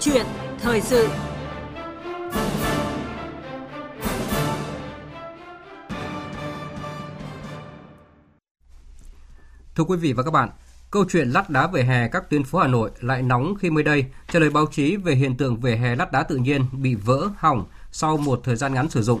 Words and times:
chuyện 0.00 0.26
thời 0.60 0.80
sự 0.80 1.08
Thưa 9.74 9.84
quý 9.84 9.96
vị 9.96 10.12
và 10.12 10.22
các 10.22 10.30
bạn, 10.30 10.48
câu 10.90 11.04
chuyện 11.08 11.30
lát 11.30 11.50
đá 11.50 11.66
về 11.66 11.84
hè 11.84 12.08
các 12.08 12.30
tuyến 12.30 12.44
phố 12.44 12.58
Hà 12.58 12.66
Nội 12.66 12.90
lại 13.00 13.22
nóng 13.22 13.54
khi 13.54 13.70
mới 13.70 13.84
đây 13.84 14.04
trả 14.32 14.38
lời 14.38 14.50
báo 14.50 14.66
chí 14.70 14.96
về 14.96 15.14
hiện 15.14 15.36
tượng 15.36 15.60
về 15.60 15.76
hè 15.76 15.96
lát 15.96 16.12
đá 16.12 16.22
tự 16.22 16.36
nhiên 16.36 16.66
bị 16.72 16.94
vỡ, 16.94 17.28
hỏng 17.36 17.66
sau 17.92 18.16
một 18.16 18.40
thời 18.44 18.56
gian 18.56 18.74
ngắn 18.74 18.90
sử 18.90 19.02
dụng. 19.02 19.20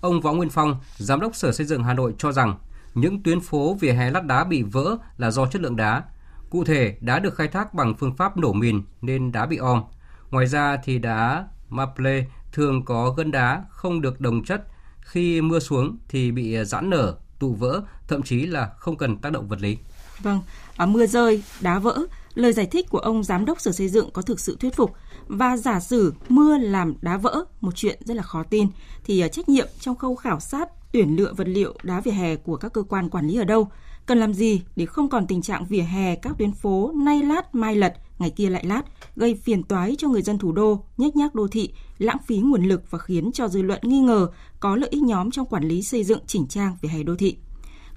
Ông 0.00 0.20
Võ 0.20 0.32
Nguyên 0.32 0.50
Phong, 0.50 0.76
Giám 0.96 1.20
đốc 1.20 1.36
Sở 1.36 1.52
Xây 1.52 1.66
dựng 1.66 1.84
Hà 1.84 1.94
Nội 1.94 2.14
cho 2.18 2.32
rằng 2.32 2.58
những 2.94 3.22
tuyến 3.22 3.40
phố 3.40 3.74
vỉa 3.80 3.92
hè 3.92 4.10
lát 4.10 4.24
đá 4.24 4.44
bị 4.44 4.62
vỡ 4.62 4.96
là 5.18 5.30
do 5.30 5.46
chất 5.46 5.62
lượng 5.62 5.76
đá. 5.76 6.02
Cụ 6.50 6.64
thể, 6.64 6.96
đá 7.00 7.18
được 7.18 7.34
khai 7.34 7.48
thác 7.48 7.74
bằng 7.74 7.94
phương 7.94 8.16
pháp 8.16 8.36
nổ 8.36 8.52
mìn 8.52 8.82
nên 9.00 9.32
đá 9.32 9.46
bị 9.46 9.56
om. 9.56 9.82
Ngoài 10.30 10.46
ra 10.46 10.76
thì 10.84 10.98
đá 10.98 11.46
maple 11.68 12.24
thường 12.52 12.84
có 12.84 13.10
gân 13.10 13.30
đá 13.30 13.64
không 13.70 14.00
được 14.00 14.20
đồng 14.20 14.44
chất, 14.44 14.64
khi 15.00 15.40
mưa 15.40 15.58
xuống 15.58 15.98
thì 16.08 16.30
bị 16.32 16.64
giãn 16.64 16.90
nở, 16.90 17.16
tụ 17.38 17.54
vỡ, 17.54 17.82
thậm 18.08 18.22
chí 18.22 18.46
là 18.46 18.70
không 18.78 18.96
cần 18.96 19.16
tác 19.16 19.32
động 19.32 19.48
vật 19.48 19.60
lý. 19.60 19.78
Vâng, 20.22 20.40
à, 20.76 20.86
mưa 20.86 21.06
rơi, 21.06 21.42
đá 21.60 21.78
vỡ, 21.78 21.98
lời 22.34 22.52
giải 22.52 22.66
thích 22.66 22.86
của 22.90 22.98
ông 22.98 23.24
giám 23.24 23.44
đốc 23.44 23.60
Sở 23.60 23.72
Xây 23.72 23.88
dựng 23.88 24.10
có 24.10 24.22
thực 24.22 24.40
sự 24.40 24.56
thuyết 24.60 24.76
phục 24.76 24.94
và 25.26 25.56
giả 25.56 25.80
sử 25.80 26.14
mưa 26.28 26.58
làm 26.58 26.94
đá 27.02 27.16
vỡ, 27.16 27.44
một 27.60 27.76
chuyện 27.76 27.98
rất 28.04 28.16
là 28.16 28.22
khó 28.22 28.42
tin 28.42 28.68
thì 29.04 29.20
à, 29.20 29.28
trách 29.28 29.48
nhiệm 29.48 29.68
trong 29.80 29.96
khâu 29.96 30.16
khảo 30.16 30.40
sát 30.40 30.68
tuyển 30.92 31.16
lựa 31.16 31.32
vật 31.32 31.48
liệu 31.48 31.74
đá 31.82 32.00
vỉa 32.00 32.10
hè 32.10 32.36
của 32.36 32.56
các 32.56 32.72
cơ 32.72 32.82
quan 32.82 33.08
quản 33.08 33.26
lý 33.26 33.36
ở 33.36 33.44
đâu? 33.44 33.68
Cần 34.10 34.18
làm 34.18 34.34
gì 34.34 34.62
để 34.76 34.86
không 34.86 35.08
còn 35.08 35.26
tình 35.26 35.42
trạng 35.42 35.66
vỉa 35.66 35.82
hè 35.82 36.16
các 36.16 36.32
tuyến 36.38 36.52
phố 36.52 36.92
nay 36.94 37.22
lát 37.22 37.54
mai 37.54 37.76
lật, 37.76 37.94
ngày 38.18 38.30
kia 38.30 38.50
lại 38.50 38.64
lát, 38.66 38.82
gây 39.16 39.34
phiền 39.34 39.62
toái 39.62 39.94
cho 39.98 40.08
người 40.08 40.22
dân 40.22 40.38
thủ 40.38 40.52
đô, 40.52 40.84
nhếch 40.96 41.16
nhác 41.16 41.34
đô 41.34 41.48
thị, 41.48 41.72
lãng 41.98 42.16
phí 42.26 42.38
nguồn 42.38 42.64
lực 42.64 42.90
và 42.90 42.98
khiến 42.98 43.30
cho 43.32 43.48
dư 43.48 43.62
luận 43.62 43.80
nghi 43.82 43.98
ngờ 43.98 44.28
có 44.60 44.76
lợi 44.76 44.90
ích 44.90 45.02
nhóm 45.02 45.30
trong 45.30 45.46
quản 45.46 45.64
lý 45.64 45.82
xây 45.82 46.04
dựng 46.04 46.18
chỉnh 46.26 46.46
trang 46.46 46.76
vỉa 46.80 46.88
hè 46.88 47.02
đô 47.02 47.16
thị. 47.16 47.36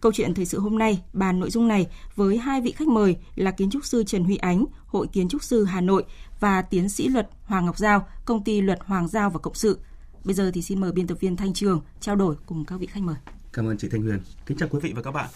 Câu 0.01 0.11
chuyện 0.11 0.33
thời 0.33 0.45
sự 0.45 0.59
hôm 0.59 0.77
nay 0.77 1.01
bàn 1.13 1.39
nội 1.39 1.49
dung 1.49 1.67
này 1.67 1.87
với 2.15 2.37
hai 2.37 2.61
vị 2.61 2.71
khách 2.71 2.87
mời 2.87 3.15
là 3.35 3.51
kiến 3.51 3.69
trúc 3.69 3.85
sư 3.85 4.03
Trần 4.03 4.23
Huy 4.23 4.35
Ánh, 4.35 4.65
Hội 4.85 5.07
Kiến 5.07 5.29
trúc 5.29 5.43
sư 5.43 5.63
Hà 5.63 5.81
Nội 5.81 6.03
và 6.39 6.61
tiến 6.61 6.89
sĩ 6.89 7.07
luật 7.07 7.29
Hoàng 7.43 7.65
Ngọc 7.65 7.77
Giao, 7.77 8.07
công 8.25 8.43
ty 8.43 8.61
luật 8.61 8.79
Hoàng 8.85 9.07
Giao 9.07 9.29
và 9.29 9.39
Cộng 9.39 9.55
sự. 9.55 9.79
Bây 10.23 10.33
giờ 10.33 10.51
thì 10.53 10.61
xin 10.61 10.81
mời 10.81 10.91
biên 10.91 11.07
tập 11.07 11.17
viên 11.19 11.35
Thanh 11.35 11.53
Trường 11.53 11.81
trao 11.99 12.15
đổi 12.15 12.35
cùng 12.45 12.65
các 12.65 12.79
vị 12.79 12.87
khách 12.87 13.03
mời. 13.03 13.15
Cảm 13.53 13.67
ơn 13.67 13.77
chị 13.77 13.87
Thanh 13.91 14.01
Huyền. 14.01 14.19
Kính 14.45 14.57
chào 14.57 14.69
quý 14.71 14.79
vị 14.81 14.93
và 14.95 15.01
các 15.01 15.11
bạn. 15.11 15.29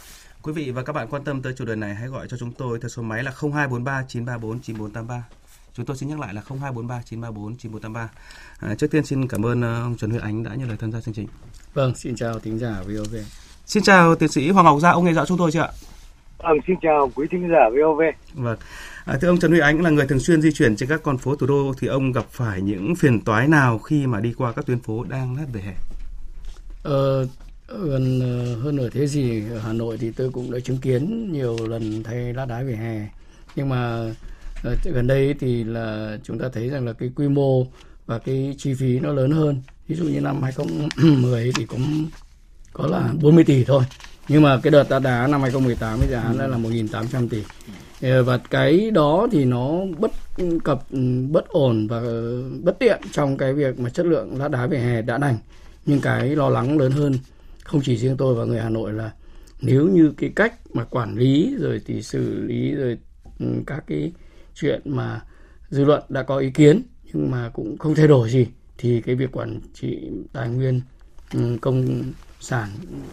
Quý 0.47 0.53
vị 0.53 0.71
và 0.71 0.83
các 0.83 0.93
bạn 0.93 1.07
quan 1.09 1.23
tâm 1.23 1.41
tới 1.41 1.53
chủ 1.53 1.65
đề 1.65 1.75
này 1.75 1.95
hãy 1.95 2.07
gọi 2.07 2.27
cho 2.27 2.37
chúng 2.37 2.51
tôi 2.51 2.79
theo 2.81 2.89
số 2.89 3.01
máy 3.01 3.23
là 3.23 3.31
0243 3.31 4.03
934 4.07 4.59
9483. 4.59 5.23
Chúng 5.73 5.85
tôi 5.85 5.97
xin 5.97 6.09
nhắc 6.09 6.19
lại 6.19 6.33
là 6.33 6.41
0243 6.49 7.01
934 7.05 7.55
9483. 7.57 8.09
À, 8.59 8.75
trước 8.75 8.91
tiên 8.91 9.05
xin 9.05 9.27
cảm 9.27 9.45
ơn 9.45 9.61
ờ, 9.61 9.81
ông 9.81 9.95
Trần 9.97 10.09
Huy 10.09 10.19
Ánh 10.19 10.43
đã 10.43 10.55
nhận 10.55 10.67
lời 10.67 10.77
tham 10.79 10.91
gia 10.91 11.01
chương 11.01 11.13
trình. 11.13 11.27
Vâng, 11.73 11.95
xin 11.95 12.15
chào 12.15 12.39
thính 12.39 12.59
giả 12.59 12.81
VOV. 12.85 13.15
Xin 13.65 13.83
chào 13.83 14.15
tiến 14.15 14.29
sĩ 14.29 14.49
Hoàng 14.49 14.65
Ngọc 14.65 14.79
Gia, 14.79 14.91
ông 14.91 15.05
nghe 15.05 15.13
rõ 15.13 15.25
chúng 15.25 15.37
tôi 15.37 15.51
chưa 15.51 15.61
ạ? 15.61 15.69
Vâng, 16.37 16.57
xin 16.67 16.75
chào 16.81 17.11
quý 17.15 17.27
thính 17.31 17.49
giả 17.49 17.69
VOV. 17.69 18.01
Vâng. 18.33 18.57
À, 19.05 19.17
thưa 19.21 19.27
ông 19.27 19.39
Trần 19.39 19.51
Huy 19.51 19.59
Ánh 19.59 19.81
là 19.81 19.89
người 19.89 20.07
thường 20.07 20.19
xuyên 20.19 20.41
di 20.41 20.51
chuyển 20.51 20.75
trên 20.75 20.89
các 20.89 21.03
con 21.03 21.17
phố 21.17 21.35
thủ 21.35 21.47
đô 21.47 21.73
thì 21.79 21.87
ông 21.87 22.11
gặp 22.11 22.25
phải 22.31 22.61
những 22.61 22.95
phiền 22.95 23.21
toái 23.21 23.47
nào 23.47 23.79
khi 23.79 24.07
mà 24.07 24.19
đi 24.19 24.33
qua 24.37 24.51
các 24.51 24.65
tuyến 24.65 24.79
phố 24.79 25.03
đang 25.03 25.35
lát 25.35 25.45
về 25.53 25.61
hè? 25.61 25.73
Ờ, 26.83 27.27
gần 27.67 28.19
ờ, 28.19 28.55
hơn 28.55 28.75
nửa 28.75 28.89
thế 28.89 29.07
gì 29.07 29.43
ở 29.51 29.59
Hà 29.59 29.73
Nội 29.73 29.97
thì 29.97 30.11
tôi 30.11 30.29
cũng 30.29 30.51
đã 30.51 30.59
chứng 30.59 30.77
kiến 30.77 31.31
nhiều 31.33 31.57
lần 31.67 32.03
thay 32.03 32.33
lát 32.33 32.45
đá 32.45 32.63
về 32.63 32.75
hè. 32.75 33.07
Nhưng 33.55 33.69
mà 33.69 34.09
ờ, 34.63 34.75
gần 34.83 35.07
đây 35.07 35.35
thì 35.39 35.63
là 35.63 36.17
chúng 36.23 36.39
ta 36.39 36.49
thấy 36.53 36.69
rằng 36.69 36.85
là 36.85 36.93
cái 36.93 37.11
quy 37.15 37.27
mô 37.27 37.65
và 38.05 38.19
cái 38.19 38.55
chi 38.57 38.73
phí 38.73 38.99
nó 38.99 39.11
lớn 39.11 39.31
hơn. 39.31 39.61
Ví 39.87 39.95
dụ 39.95 40.05
như 40.05 40.21
năm 40.21 40.43
2010 40.43 41.51
thì 41.55 41.65
cũng 41.65 42.07
có 42.73 42.87
là 42.87 43.13
40 43.21 43.43
tỷ 43.43 43.63
thôi. 43.63 43.83
Nhưng 44.27 44.41
mà 44.41 44.59
cái 44.63 44.71
đợt 44.71 44.89
đá 44.89 44.99
đá 44.99 45.27
năm 45.27 45.41
2018 45.41 45.99
cái 45.99 46.09
giá 46.09 46.23
ừ. 46.23 46.47
là 46.47 46.57
1.800 46.57 47.29
tỷ. 47.29 47.43
Ờ, 48.01 48.23
và 48.23 48.37
cái 48.37 48.91
đó 48.91 49.27
thì 49.31 49.45
nó 49.45 49.71
bất 49.97 50.11
cập, 50.63 50.91
ừ, 50.91 50.99
bất 51.31 51.47
ổn 51.47 51.87
và 51.87 52.01
bất 52.63 52.79
tiện 52.79 53.01
trong 53.11 53.37
cái 53.37 53.53
việc 53.53 53.79
mà 53.79 53.89
chất 53.89 54.05
lượng 54.05 54.39
lát 54.39 54.47
đá 54.47 54.67
về 54.67 54.79
hè 54.79 55.01
đã 55.01 55.17
đành. 55.17 55.37
Nhưng 55.85 56.01
cái 56.01 56.35
lo 56.35 56.49
lắng 56.49 56.77
lớn 56.77 56.91
hơn 56.91 57.13
không 57.67 57.81
chỉ 57.83 57.97
riêng 57.97 58.17
tôi 58.17 58.35
và 58.35 58.45
người 58.45 58.59
Hà 58.59 58.69
Nội 58.69 58.93
là 58.93 59.11
nếu 59.61 59.87
như 59.87 60.13
cái 60.17 60.31
cách 60.35 60.53
mà 60.73 60.83
quản 60.83 61.15
lý 61.15 61.55
rồi 61.59 61.81
thì 61.85 62.01
xử 62.01 62.41
lý 62.41 62.71
rồi 62.71 62.97
ừ, 63.39 63.45
các 63.65 63.83
cái 63.87 64.11
chuyện 64.55 64.81
mà 64.85 65.21
dư 65.69 65.85
luận 65.85 66.03
đã 66.09 66.23
có 66.23 66.37
ý 66.37 66.49
kiến 66.49 66.81
nhưng 67.03 67.31
mà 67.31 67.49
cũng 67.49 67.77
không 67.77 67.95
thay 67.95 68.07
đổi 68.07 68.29
gì 68.29 68.47
thì 68.77 69.01
cái 69.01 69.15
việc 69.15 69.31
quản 69.31 69.59
trị 69.73 70.09
tài 70.33 70.49
nguyên 70.49 70.81
ừ, 71.33 71.57
công 71.61 72.03
sản 72.39 72.67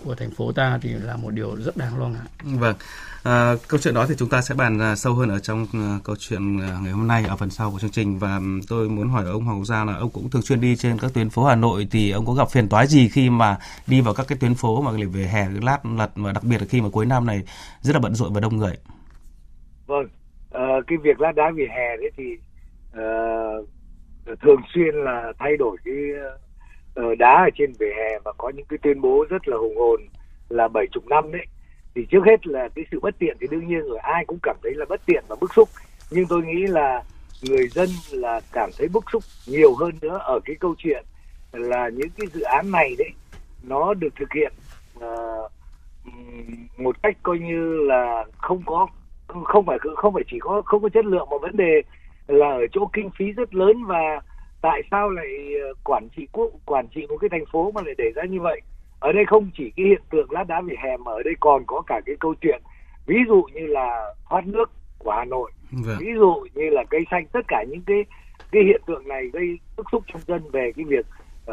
của 0.05 0.15
thành 0.15 0.31
phố 0.31 0.53
ta 0.53 0.79
thì 0.83 0.89
là 0.89 1.17
một 1.17 1.31
điều 1.31 1.57
rất 1.57 1.77
đáng 1.77 1.99
lo 1.99 2.09
ngại. 2.09 2.27
Vâng, 2.43 2.77
à, 3.23 3.55
câu 3.69 3.81
chuyện 3.81 3.95
đó 3.95 4.07
thì 4.09 4.15
chúng 4.19 4.29
ta 4.29 4.43
sẽ 4.43 4.55
bàn 4.55 4.79
à, 4.79 4.97
sâu 4.97 5.15
hơn 5.15 5.29
ở 5.29 5.39
trong 5.39 5.63
uh, 5.63 6.05
câu 6.05 6.17
chuyện 6.19 6.57
uh, 6.57 6.83
ngày 6.83 6.93
hôm 6.93 7.07
nay 7.07 7.25
ở 7.25 7.37
phần 7.37 7.51
sau 7.51 7.71
của 7.71 7.79
chương 7.79 7.91
trình 7.91 8.19
và 8.19 8.41
tôi 8.69 8.89
muốn 8.89 9.09
hỏi 9.09 9.25
ông 9.25 9.45
Hoàng 9.45 9.65
Gia 9.65 9.85
là 9.85 9.95
ông 9.95 10.11
cũng 10.11 10.31
thường 10.31 10.43
xuyên 10.43 10.61
đi 10.61 10.77
trên 10.77 10.99
các 10.99 11.15
tuyến 11.15 11.31
phố 11.31 11.45
Hà 11.45 11.55
Nội 11.55 11.89
thì 11.91 12.11
ông 12.11 12.27
có 12.27 12.33
gặp 12.33 12.51
phiền 12.51 12.69
toái 12.69 12.87
gì 12.87 13.09
khi 13.09 13.31
mà 13.31 13.57
đi 13.87 14.01
vào 14.01 14.15
các 14.15 14.27
cái 14.29 14.39
tuyến 14.41 14.55
phố 14.55 14.83
mà 14.83 14.91
về 15.13 15.27
hè 15.27 15.49
lát 15.63 15.87
lật 15.87 16.11
và 16.15 16.33
đặc 16.33 16.45
biệt 16.45 16.61
là 16.61 16.67
khi 16.69 16.81
mà 16.81 16.89
cuối 16.93 17.07
năm 17.07 17.27
này 17.27 17.43
rất 17.81 17.93
là 17.95 18.01
bận 18.01 18.15
rộn 18.15 18.33
và 18.33 18.41
đông 18.41 18.57
người. 18.57 18.77
Vâng, 19.87 20.09
uh, 20.49 20.85
cái 20.87 20.99
việc 21.03 21.21
lát 21.21 21.33
đá 21.35 21.51
về 21.57 21.67
hè 21.71 21.97
đấy 21.97 22.11
thì 22.17 22.25
uh, 22.91 23.69
thường 24.43 24.61
xuyên 24.75 24.95
là 24.95 25.33
thay 25.39 25.57
đổi 25.57 25.77
cái 25.85 25.95
Ờ, 26.95 27.15
đá 27.15 27.45
ở 27.45 27.51
trên 27.59 27.73
vỉa 27.79 27.93
hè 27.97 28.19
và 28.25 28.33
có 28.39 28.51
những 28.57 28.67
cái 28.67 28.79
tuyên 28.83 29.01
bố 29.01 29.25
rất 29.29 29.49
là 29.49 29.57
hùng 29.57 29.77
hồn 29.77 30.01
là 30.49 30.69
bảy 30.69 30.87
chục 30.93 31.07
năm 31.07 31.33
đấy. 31.33 31.47
Thì 31.95 32.07
trước 32.11 32.21
hết 32.27 32.47
là 32.47 32.69
cái 32.75 32.85
sự 32.91 33.01
bất 33.01 33.15
tiện 33.19 33.37
thì 33.41 33.47
đương 33.51 33.69
nhiên 33.69 33.89
rồi 33.89 33.99
ai 33.99 34.25
cũng 34.25 34.39
cảm 34.43 34.57
thấy 34.63 34.73
là 34.75 34.85
bất 34.89 35.01
tiện 35.07 35.25
và 35.29 35.37
bức 35.41 35.55
xúc. 35.55 35.69
Nhưng 36.11 36.27
tôi 36.27 36.43
nghĩ 36.43 36.67
là 36.67 37.03
người 37.43 37.69
dân 37.69 37.89
là 38.13 38.41
cảm 38.53 38.71
thấy 38.79 38.89
bức 38.89 39.05
xúc 39.13 39.23
nhiều 39.47 39.75
hơn 39.75 39.93
nữa 40.03 40.19
ở 40.23 40.41
cái 40.45 40.57
câu 40.61 40.75
chuyện 40.79 41.05
là 41.53 41.89
những 41.89 42.09
cái 42.19 42.27
dự 42.33 42.41
án 42.41 42.71
này 42.71 42.95
đấy 42.99 43.11
nó 43.63 43.95
được 43.95 44.17
thực 44.17 44.33
hiện 44.33 44.53
uh, 44.99 45.51
một 46.79 47.03
cách 47.03 47.17
coi 47.23 47.39
như 47.39 47.81
là 47.87 48.25
không 48.39 48.63
có 48.67 48.87
không 49.45 49.67
phải 49.67 49.79
không 49.97 50.15
phải 50.15 50.23
chỉ 50.31 50.39
có 50.41 50.63
không 50.65 50.83
có 50.83 50.89
chất 50.89 51.05
lượng 51.05 51.29
mà 51.31 51.37
vấn 51.41 51.57
đề 51.57 51.83
là 52.27 52.49
ở 52.49 52.67
chỗ 52.73 52.89
kinh 52.93 53.11
phí 53.19 53.33
rất 53.33 53.55
lớn 53.55 53.85
và 53.85 54.21
tại 54.65 54.83
sao 54.91 55.11
lại 55.11 55.27
ờ, 55.69 55.75
quản 55.85 56.09
trị 56.17 56.27
quốc 56.33 56.51
quản 56.67 56.87
trị 56.95 57.07
một 57.09 57.17
cái 57.21 57.29
thành 57.31 57.45
phố 57.53 57.71
mà 57.71 57.83
lại 57.85 57.95
để 57.99 58.05
ra 58.15 58.23
như 58.25 58.41
vậy 58.41 58.61
ở 59.01 59.13
đây 59.13 59.25
không 59.27 59.51
chỉ 59.57 59.73
cái 59.77 59.87
hiện 59.87 60.03
tượng 60.11 60.31
lát 60.31 60.45
đá 60.49 60.61
vỉa 60.61 60.75
hè 60.85 60.97
mà 60.97 61.13
ở 61.13 61.23
đây 61.23 61.35
còn 61.41 61.65
có 61.67 61.83
cả 61.87 62.01
cái 62.07 62.17
câu 62.21 62.35
chuyện 62.41 62.63
ví 63.07 63.17
dụ 63.29 63.43
như 63.55 63.67
là 63.67 64.15
thoát 64.31 64.47
nước 64.47 64.71
của 64.99 65.11
Hà 65.11 65.25
Nội 65.25 65.51
vâng. 65.71 65.97
ví 66.01 66.07
dụ 66.19 66.47
như 66.55 66.71
là 66.71 66.85
cây 66.91 67.01
xanh 67.11 67.27
tất 67.33 67.41
cả 67.49 67.65
những 67.69 67.83
cái 67.87 68.05
cái 68.53 68.63
hiện 68.63 68.83
tượng 68.87 69.09
này 69.09 69.23
gây 69.33 69.59
bức 69.77 69.87
xúc 69.93 70.05
trong 70.13 70.23
dân 70.27 70.51
về 70.51 70.73
cái 70.77 70.85
việc 70.85 71.07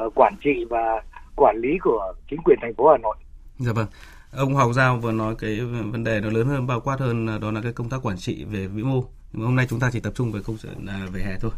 uh, 0.05 0.13
quản 0.15 0.33
trị 0.43 0.65
và 0.69 1.03
quản 1.35 1.57
lý 1.57 1.77
của 1.83 2.13
chính 2.29 2.39
quyền 2.43 2.57
thành 2.61 2.73
phố 2.73 2.89
Hà 2.91 2.97
Nội. 2.97 3.15
Dạ 3.57 3.71
vâng. 3.73 3.87
Ông 4.31 4.53
Hoàng 4.53 4.73
Giao 4.73 4.97
vừa 4.97 5.11
nói 5.11 5.35
cái 5.39 5.59
vấn 5.91 6.03
đề 6.03 6.19
nó 6.21 6.29
lớn 6.29 6.47
hơn 6.47 6.67
bao 6.67 6.81
quát 6.81 6.99
hơn 6.99 7.39
đó 7.41 7.51
là 7.51 7.61
cái 7.63 7.73
công 7.73 7.89
tác 7.89 7.97
quản 8.03 8.17
trị 8.17 8.45
về 8.51 8.67
vĩ 8.67 8.83
mô. 8.83 9.03
Nhưng 9.33 9.45
hôm 9.45 9.55
nay 9.55 9.65
chúng 9.69 9.79
ta 9.79 9.89
chỉ 9.93 9.99
tập 9.99 10.13
trung 10.15 10.31
về 10.31 10.39
câu 10.45 10.55
chuyện 10.61 10.85
à, 10.87 11.07
về 11.11 11.21
hè 11.21 11.37
thôi. 11.41 11.51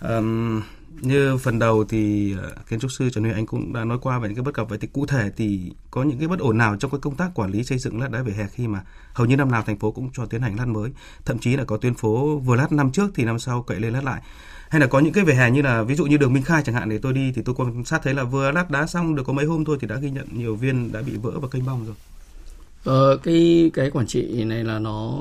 Um, 0.00 0.62
như 1.00 1.36
phần 1.36 1.58
đầu 1.58 1.84
thì 1.84 2.34
ờ, 2.42 2.52
kiến 2.68 2.80
trúc 2.80 2.92
sư 2.92 3.10
Trần 3.10 3.24
Huy 3.24 3.32
Anh 3.32 3.46
cũng 3.46 3.72
đã 3.72 3.84
nói 3.84 3.98
qua 4.02 4.18
về 4.18 4.28
những 4.28 4.36
cái 4.36 4.44
bất 4.44 4.54
cập. 4.54 4.68
Vậy 4.68 4.78
thì 4.80 4.88
cụ 4.92 5.06
thể 5.06 5.30
thì 5.36 5.72
có 5.90 6.02
những 6.02 6.18
cái 6.18 6.28
bất 6.28 6.38
ổn 6.38 6.58
nào 6.58 6.76
trong 6.76 6.90
cái 6.90 7.00
công 7.00 7.16
tác 7.16 7.30
quản 7.34 7.50
lý 7.50 7.64
xây 7.64 7.78
dựng 7.78 8.00
lát 8.00 8.10
đá 8.10 8.22
vỉa 8.22 8.32
hè 8.32 8.46
khi 8.52 8.68
mà 8.68 8.84
hầu 9.12 9.26
như 9.26 9.36
năm 9.36 9.50
nào 9.50 9.62
thành 9.66 9.78
phố 9.78 9.90
cũng 9.90 10.10
cho 10.12 10.26
tiến 10.26 10.40
hành 10.40 10.56
lát 10.56 10.68
mới? 10.68 10.90
Thậm 11.24 11.38
chí 11.38 11.56
là 11.56 11.64
có 11.64 11.76
tuyến 11.76 11.94
phố 11.94 12.38
vừa 12.38 12.56
lát 12.56 12.72
năm 12.72 12.92
trước 12.92 13.10
thì 13.14 13.24
năm 13.24 13.38
sau 13.38 13.62
cậy 13.62 13.80
lên 13.80 13.92
lát 13.92 14.04
lại. 14.04 14.22
Hay 14.68 14.80
là 14.80 14.86
có 14.86 14.98
những 14.98 15.12
cái 15.12 15.24
vỉa 15.24 15.32
hè 15.32 15.50
như 15.50 15.62
là 15.62 15.82
ví 15.82 15.94
dụ 15.94 16.06
như 16.06 16.16
đường 16.16 16.32
Minh 16.32 16.42
Khai 16.42 16.62
chẳng 16.66 16.74
hạn 16.74 16.88
để 16.88 16.98
tôi 16.98 17.12
đi 17.12 17.32
thì 17.32 17.42
tôi 17.44 17.54
quan 17.54 17.84
sát 17.84 18.00
thấy 18.02 18.14
là 18.14 18.24
vừa 18.24 18.50
lát 18.50 18.70
đá 18.70 18.86
xong 18.86 19.14
được 19.14 19.22
có 19.26 19.32
mấy 19.32 19.46
hôm 19.46 19.64
thôi 19.64 19.78
thì 19.80 19.86
đã 19.86 19.96
ghi 19.96 20.10
nhận 20.10 20.26
nhiều 20.32 20.56
viên 20.56 20.92
đã 20.92 21.02
bị 21.02 21.16
vỡ 21.16 21.30
và 21.40 21.48
kênh 21.48 21.66
bong 21.66 21.86
rồi. 21.86 21.94
Ờ, 22.84 23.16
cái 23.16 23.70
cái 23.74 23.90
quản 23.90 24.06
trị 24.06 24.44
này 24.44 24.64
là 24.64 24.78
nó 24.78 25.18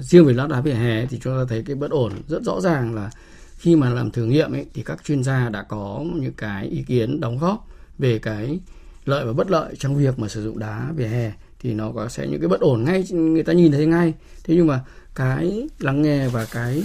riêng 0.00 0.24
về 0.24 0.32
lát 0.32 0.46
đá 0.48 0.60
vỉa 0.60 0.74
hè 0.74 1.06
thì 1.06 1.18
chúng 1.22 1.32
ta 1.38 1.44
thấy 1.48 1.62
cái 1.66 1.76
bất 1.76 1.90
ổn 1.90 2.12
rất 2.28 2.42
rõ 2.42 2.60
ràng 2.60 2.94
là 2.94 3.10
khi 3.58 3.76
mà 3.76 3.90
làm 3.90 4.10
thử 4.10 4.24
nghiệm 4.24 4.52
ấy, 4.52 4.66
thì 4.74 4.82
các 4.82 5.04
chuyên 5.04 5.22
gia 5.22 5.48
đã 5.48 5.62
có 5.62 6.04
những 6.14 6.32
cái 6.36 6.66
ý 6.66 6.82
kiến 6.82 7.20
đóng 7.20 7.38
góp 7.38 7.68
về 7.98 8.18
cái 8.18 8.60
lợi 9.04 9.24
và 9.24 9.32
bất 9.32 9.50
lợi 9.50 9.74
trong 9.78 9.96
việc 9.96 10.18
mà 10.18 10.28
sử 10.28 10.44
dụng 10.44 10.58
đá 10.58 10.92
vỉa 10.96 11.06
hè, 11.06 11.32
thì 11.60 11.74
nó 11.74 11.92
có, 11.92 12.08
sẽ 12.08 12.26
những 12.26 12.40
cái 12.40 12.48
bất 12.48 12.60
ổn 12.60 12.84
ngay, 12.84 13.04
người 13.10 13.42
ta 13.42 13.52
nhìn 13.52 13.72
thấy 13.72 13.86
ngay. 13.86 14.14
Thế 14.44 14.54
nhưng 14.54 14.66
mà 14.66 14.80
cái 15.14 15.68
lắng 15.78 16.02
nghe 16.02 16.28
và 16.28 16.46
cái 16.52 16.82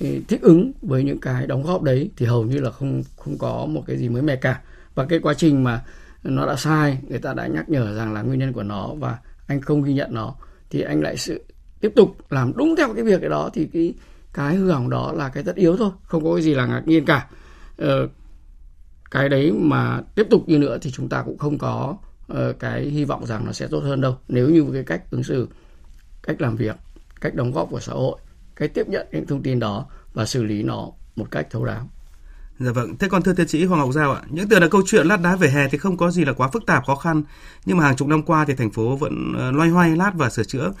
ừ, 0.00 0.06
thích 0.28 0.42
ứng 0.42 0.72
với 0.82 1.04
những 1.04 1.18
cái 1.20 1.46
đóng 1.46 1.62
góp 1.62 1.82
đấy 1.82 2.10
thì 2.16 2.26
hầu 2.26 2.44
như 2.44 2.58
là 2.58 2.70
không 2.70 3.02
không 3.16 3.38
có 3.38 3.66
một 3.66 3.82
cái 3.86 3.96
gì 3.96 4.08
mới 4.08 4.22
mẻ 4.22 4.36
cả. 4.36 4.60
Và 4.94 5.06
cái 5.06 5.18
quá 5.18 5.34
trình 5.34 5.64
mà 5.64 5.84
nó 6.22 6.46
đã 6.46 6.56
sai, 6.56 6.98
người 7.08 7.18
ta 7.18 7.34
đã 7.34 7.46
nhắc 7.46 7.68
nhở 7.68 7.94
rằng 7.94 8.12
là 8.12 8.22
nguyên 8.22 8.38
nhân 8.38 8.52
của 8.52 8.62
nó 8.62 8.94
và 8.98 9.18
anh 9.46 9.60
không 9.60 9.82
ghi 9.82 9.92
nhận 9.92 10.14
nó, 10.14 10.34
thì 10.70 10.80
anh 10.80 11.00
lại 11.00 11.16
sự 11.16 11.44
tiếp 11.80 11.92
tục 11.96 12.16
làm 12.30 12.52
đúng 12.56 12.76
theo 12.76 12.94
cái 12.94 13.04
việc 13.04 13.20
cái 13.20 13.30
đó, 13.30 13.50
thì 13.54 13.68
cái 13.72 13.94
cái 14.36 14.54
hư 14.54 14.70
hỏng 14.70 14.90
đó 14.90 15.12
là 15.12 15.28
cái 15.28 15.42
tất 15.42 15.56
yếu 15.56 15.76
thôi 15.76 15.90
không 16.02 16.24
có 16.24 16.34
cái 16.34 16.42
gì 16.42 16.54
là 16.54 16.66
ngạc 16.66 16.82
nhiên 16.86 17.04
cả. 17.04 17.28
Ờ, 17.76 18.08
cái 19.10 19.28
đấy 19.28 19.52
mà 19.52 20.00
tiếp 20.14 20.26
tục 20.30 20.42
như 20.46 20.58
nữa 20.58 20.78
thì 20.82 20.90
chúng 20.90 21.08
ta 21.08 21.22
cũng 21.22 21.38
không 21.38 21.58
có 21.58 21.96
uh, 22.32 22.38
cái 22.60 22.84
hy 22.84 23.04
vọng 23.04 23.26
rằng 23.26 23.46
nó 23.46 23.52
sẽ 23.52 23.66
tốt 23.66 23.80
hơn 23.80 24.00
đâu. 24.00 24.16
Nếu 24.28 24.50
như 24.50 24.66
cái 24.72 24.82
cách 24.82 25.10
ứng 25.10 25.24
xử 25.24 25.48
cách 26.22 26.40
làm 26.40 26.56
việc 26.56 26.76
cách 27.20 27.34
đóng 27.34 27.52
góp 27.52 27.70
của 27.70 27.80
xã 27.80 27.92
hội 27.92 28.18
cách 28.56 28.70
tiếp 28.74 28.88
nhận 28.88 29.06
những 29.12 29.26
thông 29.26 29.42
tin 29.42 29.60
đó 29.60 29.86
và 30.12 30.26
xử 30.26 30.44
lý 30.44 30.62
nó 30.62 30.90
một 31.16 31.30
cách 31.30 31.46
thấu 31.50 31.64
đáo. 31.64 31.88
Dạ 32.58 32.72
vâng, 32.72 32.96
thế 32.96 33.08
còn 33.08 33.22
thưa 33.22 33.32
tiến 33.32 33.48
sĩ 33.48 33.64
Hoàng 33.64 33.80
Ngọc 33.80 33.92
Giao 33.92 34.12
ạ, 34.12 34.20
những 34.30 34.48
tưởng 34.48 34.62
là 34.62 34.68
câu 34.68 34.82
chuyện 34.86 35.06
lát 35.06 35.20
đá 35.20 35.36
về 35.36 35.48
hè 35.48 35.68
thì 35.68 35.78
không 35.78 35.96
có 35.96 36.10
gì 36.10 36.24
là 36.24 36.32
quá 36.32 36.48
phức 36.48 36.66
tạp 36.66 36.86
khó 36.86 36.96
khăn, 36.96 37.22
nhưng 37.66 37.76
mà 37.76 37.84
hàng 37.84 37.96
chục 37.96 38.08
năm 38.08 38.22
qua 38.22 38.44
thì 38.44 38.54
thành 38.54 38.70
phố 38.70 38.96
vẫn 38.96 39.32
ờ, 39.38 39.50
loay 39.52 39.68
hoay 39.68 39.96
lát 39.96 40.10
và 40.14 40.30
sửa 40.30 40.44
chữa. 40.44 40.72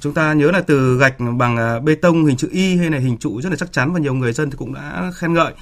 Chúng 0.00 0.14
ta 0.14 0.32
nhớ 0.32 0.50
là 0.50 0.60
từ 0.60 0.98
gạch 0.98 1.14
bằng 1.38 1.56
ờ, 1.56 1.80
bê 1.80 1.94
tông 1.94 2.24
hình 2.24 2.36
chữ 2.36 2.48
Y 2.50 2.76
hay 2.76 2.90
là 2.90 2.98
hình 2.98 3.18
trụ 3.18 3.40
rất 3.40 3.50
là 3.50 3.56
chắc 3.56 3.72
chắn 3.72 3.92
và 3.92 4.00
nhiều 4.00 4.14
người 4.14 4.32
dân 4.32 4.50
thì 4.50 4.56
cũng 4.56 4.74
đã 4.74 5.10
khen 5.14 5.34
ngợi. 5.34 5.52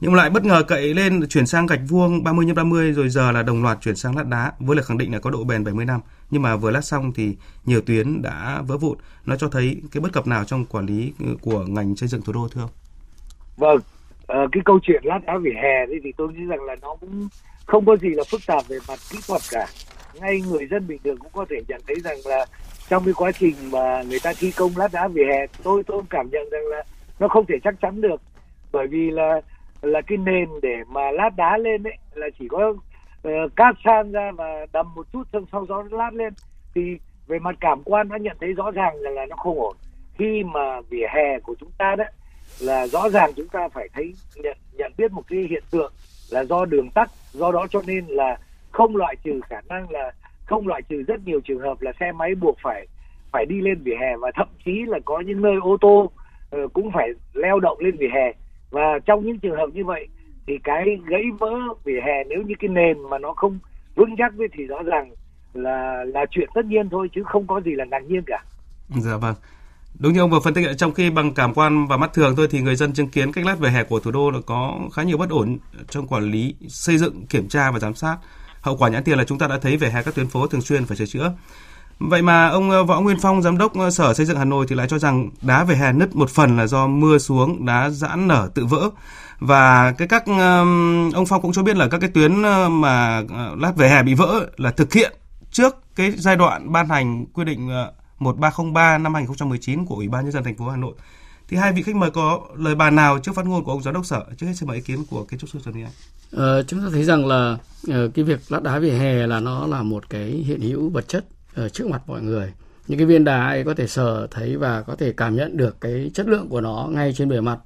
Nhưng 0.00 0.14
lại 0.14 0.30
bất 0.30 0.44
ngờ 0.44 0.62
cậy 0.68 0.94
lên 0.94 1.28
chuyển 1.28 1.46
sang 1.46 1.66
gạch 1.66 1.80
vuông 1.88 2.24
30 2.24 2.46
x 2.46 2.56
30 2.56 2.92
rồi 2.92 3.08
giờ 3.08 3.32
là 3.32 3.42
đồng 3.42 3.62
loạt 3.62 3.78
chuyển 3.80 3.96
sang 3.96 4.16
lát 4.16 4.26
đá 4.26 4.52
với 4.58 4.76
lời 4.76 4.84
khẳng 4.84 4.98
định 4.98 5.12
là 5.12 5.18
có 5.18 5.30
độ 5.30 5.44
bền 5.44 5.64
70 5.64 5.84
năm. 5.84 6.00
Nhưng 6.30 6.42
mà 6.42 6.56
vừa 6.56 6.70
lát 6.70 6.84
xong 6.84 7.12
thì 7.12 7.36
nhiều 7.64 7.80
tuyến 7.80 8.22
đã 8.22 8.62
vỡ 8.66 8.76
vụn. 8.76 8.98
Nó 9.26 9.36
cho 9.36 9.48
thấy 9.48 9.76
cái 9.90 10.00
bất 10.00 10.12
cập 10.12 10.26
nào 10.26 10.44
trong 10.44 10.64
quản 10.64 10.86
lý 10.86 11.12
ờ, 11.20 11.26
của 11.40 11.66
ngành 11.66 11.96
xây 11.96 12.08
dựng 12.08 12.22
thủ 12.22 12.32
đô 12.32 12.48
thưa 12.48 12.60
ông? 12.60 12.70
Vâng, 13.56 13.78
uh, 14.22 14.48
cái 14.52 14.62
câu 14.64 14.78
chuyện 14.82 15.02
lát 15.04 15.18
đá 15.26 15.38
vỉa 15.38 15.54
hè 15.62 15.86
thì, 15.86 16.00
thì 16.04 16.12
tôi 16.16 16.28
nghĩ 16.32 16.44
rằng 16.46 16.62
là 16.64 16.76
nó 16.82 16.96
cũng 17.00 17.28
không 17.66 17.86
có 17.86 17.96
gì 17.96 18.08
là 18.08 18.24
phức 18.30 18.40
tạp 18.46 18.68
về 18.68 18.78
mặt 18.88 18.98
kỹ 19.10 19.18
thuật 19.28 19.40
cả. 19.50 19.66
Ngay 20.20 20.40
người 20.50 20.66
dân 20.66 20.86
bình 20.86 20.98
thường 21.04 21.16
cũng 21.18 21.32
có 21.32 21.46
thể 21.50 21.56
nhận 21.68 21.80
thấy 21.86 21.96
rằng 22.04 22.16
là 22.24 22.46
trong 22.88 23.04
cái 23.04 23.14
quá 23.14 23.32
trình 23.32 23.54
mà 23.70 24.02
người 24.08 24.18
ta 24.22 24.32
thi 24.38 24.52
công 24.56 24.70
lát 24.76 24.88
đá 24.92 25.08
vỉa 25.08 25.24
hè 25.24 25.46
tôi 25.62 25.82
tôi 25.86 26.02
cảm 26.10 26.28
nhận 26.32 26.48
rằng 26.50 26.66
là 26.70 26.82
nó 27.18 27.28
không 27.28 27.46
thể 27.46 27.54
chắc 27.64 27.74
chắn 27.80 28.00
được. 28.00 28.22
Bởi 28.72 28.86
vì 28.86 29.10
là 29.10 29.40
là 29.82 30.00
cái 30.06 30.18
nền 30.18 30.48
để 30.62 30.76
mà 30.88 31.10
lát 31.10 31.30
đá 31.36 31.56
lên 31.56 31.82
ấy 31.82 31.96
là 32.14 32.26
chỉ 32.38 32.48
có 32.48 32.68
uh, 32.68 33.56
cát 33.56 33.74
san 33.84 34.12
ra 34.12 34.30
và 34.36 34.66
đầm 34.72 34.94
một 34.94 35.06
chút 35.12 35.22
xong 35.32 35.44
sau 35.52 35.66
đó 35.68 35.84
lát 35.90 36.14
lên. 36.14 36.32
Thì 36.74 36.82
về 37.26 37.38
mặt 37.38 37.56
cảm 37.60 37.82
quan 37.84 38.08
đã 38.08 38.16
nhận 38.18 38.36
thấy 38.40 38.52
rõ 38.52 38.70
ràng 38.70 38.96
là, 38.96 39.10
là 39.10 39.26
nó 39.26 39.36
không 39.36 39.60
ổn. 39.60 39.76
Khi 40.18 40.42
mà 40.44 40.80
vỉa 40.80 41.06
hè 41.14 41.40
của 41.40 41.54
chúng 41.60 41.70
ta 41.78 41.94
đấy 41.98 42.12
là 42.62 42.86
rõ 42.86 43.08
ràng 43.08 43.32
chúng 43.36 43.48
ta 43.48 43.68
phải 43.68 43.88
thấy 43.94 44.14
nhận 44.36 44.56
nhận 44.72 44.92
biết 44.98 45.12
một 45.12 45.22
cái 45.28 45.46
hiện 45.50 45.62
tượng 45.70 45.92
là 46.30 46.44
do 46.44 46.64
đường 46.64 46.90
tắt 46.90 47.10
do 47.32 47.52
đó 47.52 47.66
cho 47.70 47.82
nên 47.86 48.06
là 48.06 48.38
không 48.70 48.96
loại 48.96 49.16
trừ 49.24 49.40
khả 49.48 49.60
năng 49.68 49.90
là 49.90 50.12
không 50.46 50.68
loại 50.68 50.82
trừ 50.82 51.02
rất 51.02 51.26
nhiều 51.26 51.40
trường 51.40 51.60
hợp 51.60 51.82
là 51.82 51.92
xe 52.00 52.12
máy 52.12 52.34
buộc 52.34 52.56
phải 52.62 52.86
phải 53.32 53.46
đi 53.46 53.60
lên 53.60 53.82
vỉa 53.82 53.96
hè 54.00 54.16
và 54.16 54.30
thậm 54.34 54.48
chí 54.64 54.72
là 54.86 54.98
có 55.04 55.20
những 55.26 55.42
nơi 55.42 55.54
ô 55.62 55.76
tô 55.80 56.10
uh, 56.56 56.72
cũng 56.72 56.90
phải 56.94 57.08
leo 57.34 57.60
động 57.60 57.78
lên 57.80 57.96
vỉa 57.96 58.08
hè 58.14 58.32
và 58.70 58.98
trong 59.06 59.26
những 59.26 59.38
trường 59.38 59.56
hợp 59.56 59.66
như 59.72 59.84
vậy 59.84 60.08
thì 60.46 60.58
cái 60.64 60.84
gãy 61.06 61.22
vỡ 61.38 61.54
vỉa 61.84 62.00
hè 62.06 62.24
nếu 62.28 62.42
như 62.42 62.54
cái 62.58 62.68
nền 62.68 63.02
mà 63.10 63.18
nó 63.18 63.32
không 63.32 63.58
vững 63.94 64.16
chắc 64.18 64.32
thì 64.52 64.64
rõ 64.64 64.82
ràng 64.82 65.10
là 65.54 66.04
là 66.04 66.26
chuyện 66.30 66.48
tất 66.54 66.64
nhiên 66.64 66.88
thôi 66.88 67.08
chứ 67.14 67.22
không 67.24 67.46
có 67.46 67.60
gì 67.60 67.72
là 67.72 67.84
ngạc 67.84 68.02
nhiên 68.08 68.22
cả. 68.26 68.44
Dạ 68.88 69.16
vâng. 69.16 69.34
Đúng 70.02 70.12
như 70.12 70.20
ông 70.20 70.30
vừa 70.30 70.40
phân 70.40 70.54
tích, 70.54 70.66
trong 70.78 70.94
khi 70.94 71.10
bằng 71.10 71.34
cảm 71.34 71.54
quan 71.54 71.86
và 71.86 71.96
mắt 71.96 72.12
thường 72.12 72.36
thôi 72.36 72.48
thì 72.50 72.60
người 72.60 72.76
dân 72.76 72.92
chứng 72.92 73.08
kiến 73.08 73.32
cách 73.32 73.44
lát 73.44 73.58
về 73.58 73.70
hè 73.70 73.84
của 73.84 74.00
thủ 74.00 74.10
đô 74.10 74.30
là 74.30 74.38
có 74.46 74.78
khá 74.92 75.02
nhiều 75.02 75.18
bất 75.18 75.30
ổn 75.30 75.58
trong 75.90 76.06
quản 76.06 76.30
lý, 76.30 76.54
xây 76.68 76.98
dựng, 76.98 77.26
kiểm 77.26 77.48
tra 77.48 77.70
và 77.70 77.78
giám 77.78 77.94
sát. 77.94 78.16
Hậu 78.60 78.76
quả 78.76 78.88
nhãn 78.88 79.04
tiền 79.04 79.18
là 79.18 79.24
chúng 79.24 79.38
ta 79.38 79.46
đã 79.46 79.58
thấy 79.58 79.76
về 79.76 79.90
hè 79.90 80.02
các 80.02 80.14
tuyến 80.14 80.28
phố 80.28 80.46
thường 80.46 80.60
xuyên 80.60 80.84
phải 80.84 80.96
sửa 80.96 81.06
chữa. 81.06 81.32
Vậy 81.98 82.22
mà 82.22 82.48
ông 82.48 82.70
ờ, 82.70 82.84
Võ 82.84 83.00
Nguyên 83.00 83.18
Phong, 83.22 83.42
giám 83.42 83.58
đốc 83.58 83.74
ờ, 83.78 83.90
Sở 83.90 84.14
Xây 84.14 84.26
dựng 84.26 84.38
Hà 84.38 84.44
Nội 84.44 84.66
thì 84.68 84.76
lại 84.76 84.88
cho 84.88 84.98
rằng 84.98 85.30
đá 85.42 85.64
về 85.64 85.76
hè 85.76 85.92
nứt 85.92 86.16
một 86.16 86.30
phần 86.30 86.56
là 86.56 86.66
do 86.66 86.86
mưa 86.86 87.18
xuống, 87.18 87.66
đá 87.66 87.90
giãn 87.90 88.28
nở 88.28 88.50
tự 88.54 88.66
vỡ. 88.66 88.90
Và 89.38 89.92
cái 89.92 90.08
các 90.08 90.24
ông 91.14 91.26
Phong 91.28 91.42
cũng 91.42 91.52
cho 91.52 91.62
biết 91.62 91.76
là 91.76 91.88
các 91.88 91.98
cái 91.98 92.10
tuyến 92.14 92.42
ờ, 92.42 92.68
mà 92.68 93.22
lát 93.58 93.76
về 93.76 93.88
hè 93.88 94.02
bị 94.02 94.14
vỡ 94.14 94.46
là 94.56 94.70
thực 94.70 94.92
hiện 94.92 95.12
trước 95.50 95.76
cái 95.96 96.12
giai 96.16 96.36
đoạn 96.36 96.72
ban 96.72 96.88
hành 96.88 97.26
quy 97.26 97.44
định 97.44 97.70
1303 98.22 98.98
năm 98.98 99.14
2019 99.14 99.86
của 99.86 99.94
Ủy 99.94 100.08
ban 100.08 100.24
nhân 100.24 100.32
dân 100.32 100.44
thành 100.44 100.56
phố 100.56 100.68
Hà 100.68 100.76
Nội. 100.76 100.94
Thì 101.48 101.56
hai 101.56 101.72
vị 101.72 101.82
khách 101.82 101.96
mời 101.96 102.10
có 102.10 102.40
lời 102.56 102.74
bàn 102.74 102.94
nào 102.94 103.18
trước 103.18 103.34
phát 103.34 103.46
ngôn 103.46 103.64
của 103.64 103.72
ông 103.72 103.82
giám 103.82 103.94
đốc 103.94 104.06
sở? 104.06 104.24
Trước 104.36 104.46
hết 104.46 104.52
xin 104.54 104.68
mời 104.68 104.76
ý 104.76 104.82
kiến 104.82 105.04
của 105.10 105.24
kiến 105.24 105.40
trúc 105.40 105.50
sư 105.50 105.58
Trần 105.64 105.74
Anh. 105.74 105.92
Ờ, 106.32 106.62
chúng 106.62 106.80
ta 106.80 106.86
thấy 106.92 107.04
rằng 107.04 107.26
là 107.26 107.58
ờ, 107.88 108.08
cái 108.14 108.24
việc 108.24 108.40
lát 108.48 108.62
đá 108.62 108.78
vỉa 108.78 108.90
hè 108.90 109.26
là 109.26 109.40
nó 109.40 109.66
là 109.66 109.82
một 109.82 110.10
cái 110.10 110.30
hiện 110.30 110.60
hữu 110.60 110.90
vật 110.90 111.08
chất 111.08 111.24
ở 111.54 111.68
trước 111.68 111.86
mặt 111.86 112.02
mọi 112.06 112.22
người. 112.22 112.52
Những 112.88 112.98
cái 112.98 113.06
viên 113.06 113.24
đá 113.24 113.46
ấy 113.46 113.64
có 113.64 113.74
thể 113.74 113.86
sờ 113.86 114.26
thấy 114.30 114.56
và 114.56 114.82
có 114.82 114.96
thể 114.96 115.12
cảm 115.12 115.36
nhận 115.36 115.56
được 115.56 115.80
cái 115.80 116.10
chất 116.14 116.28
lượng 116.28 116.48
của 116.48 116.60
nó 116.60 116.88
ngay 116.90 117.12
trên 117.12 117.28
bề 117.28 117.40
mặt. 117.40 117.58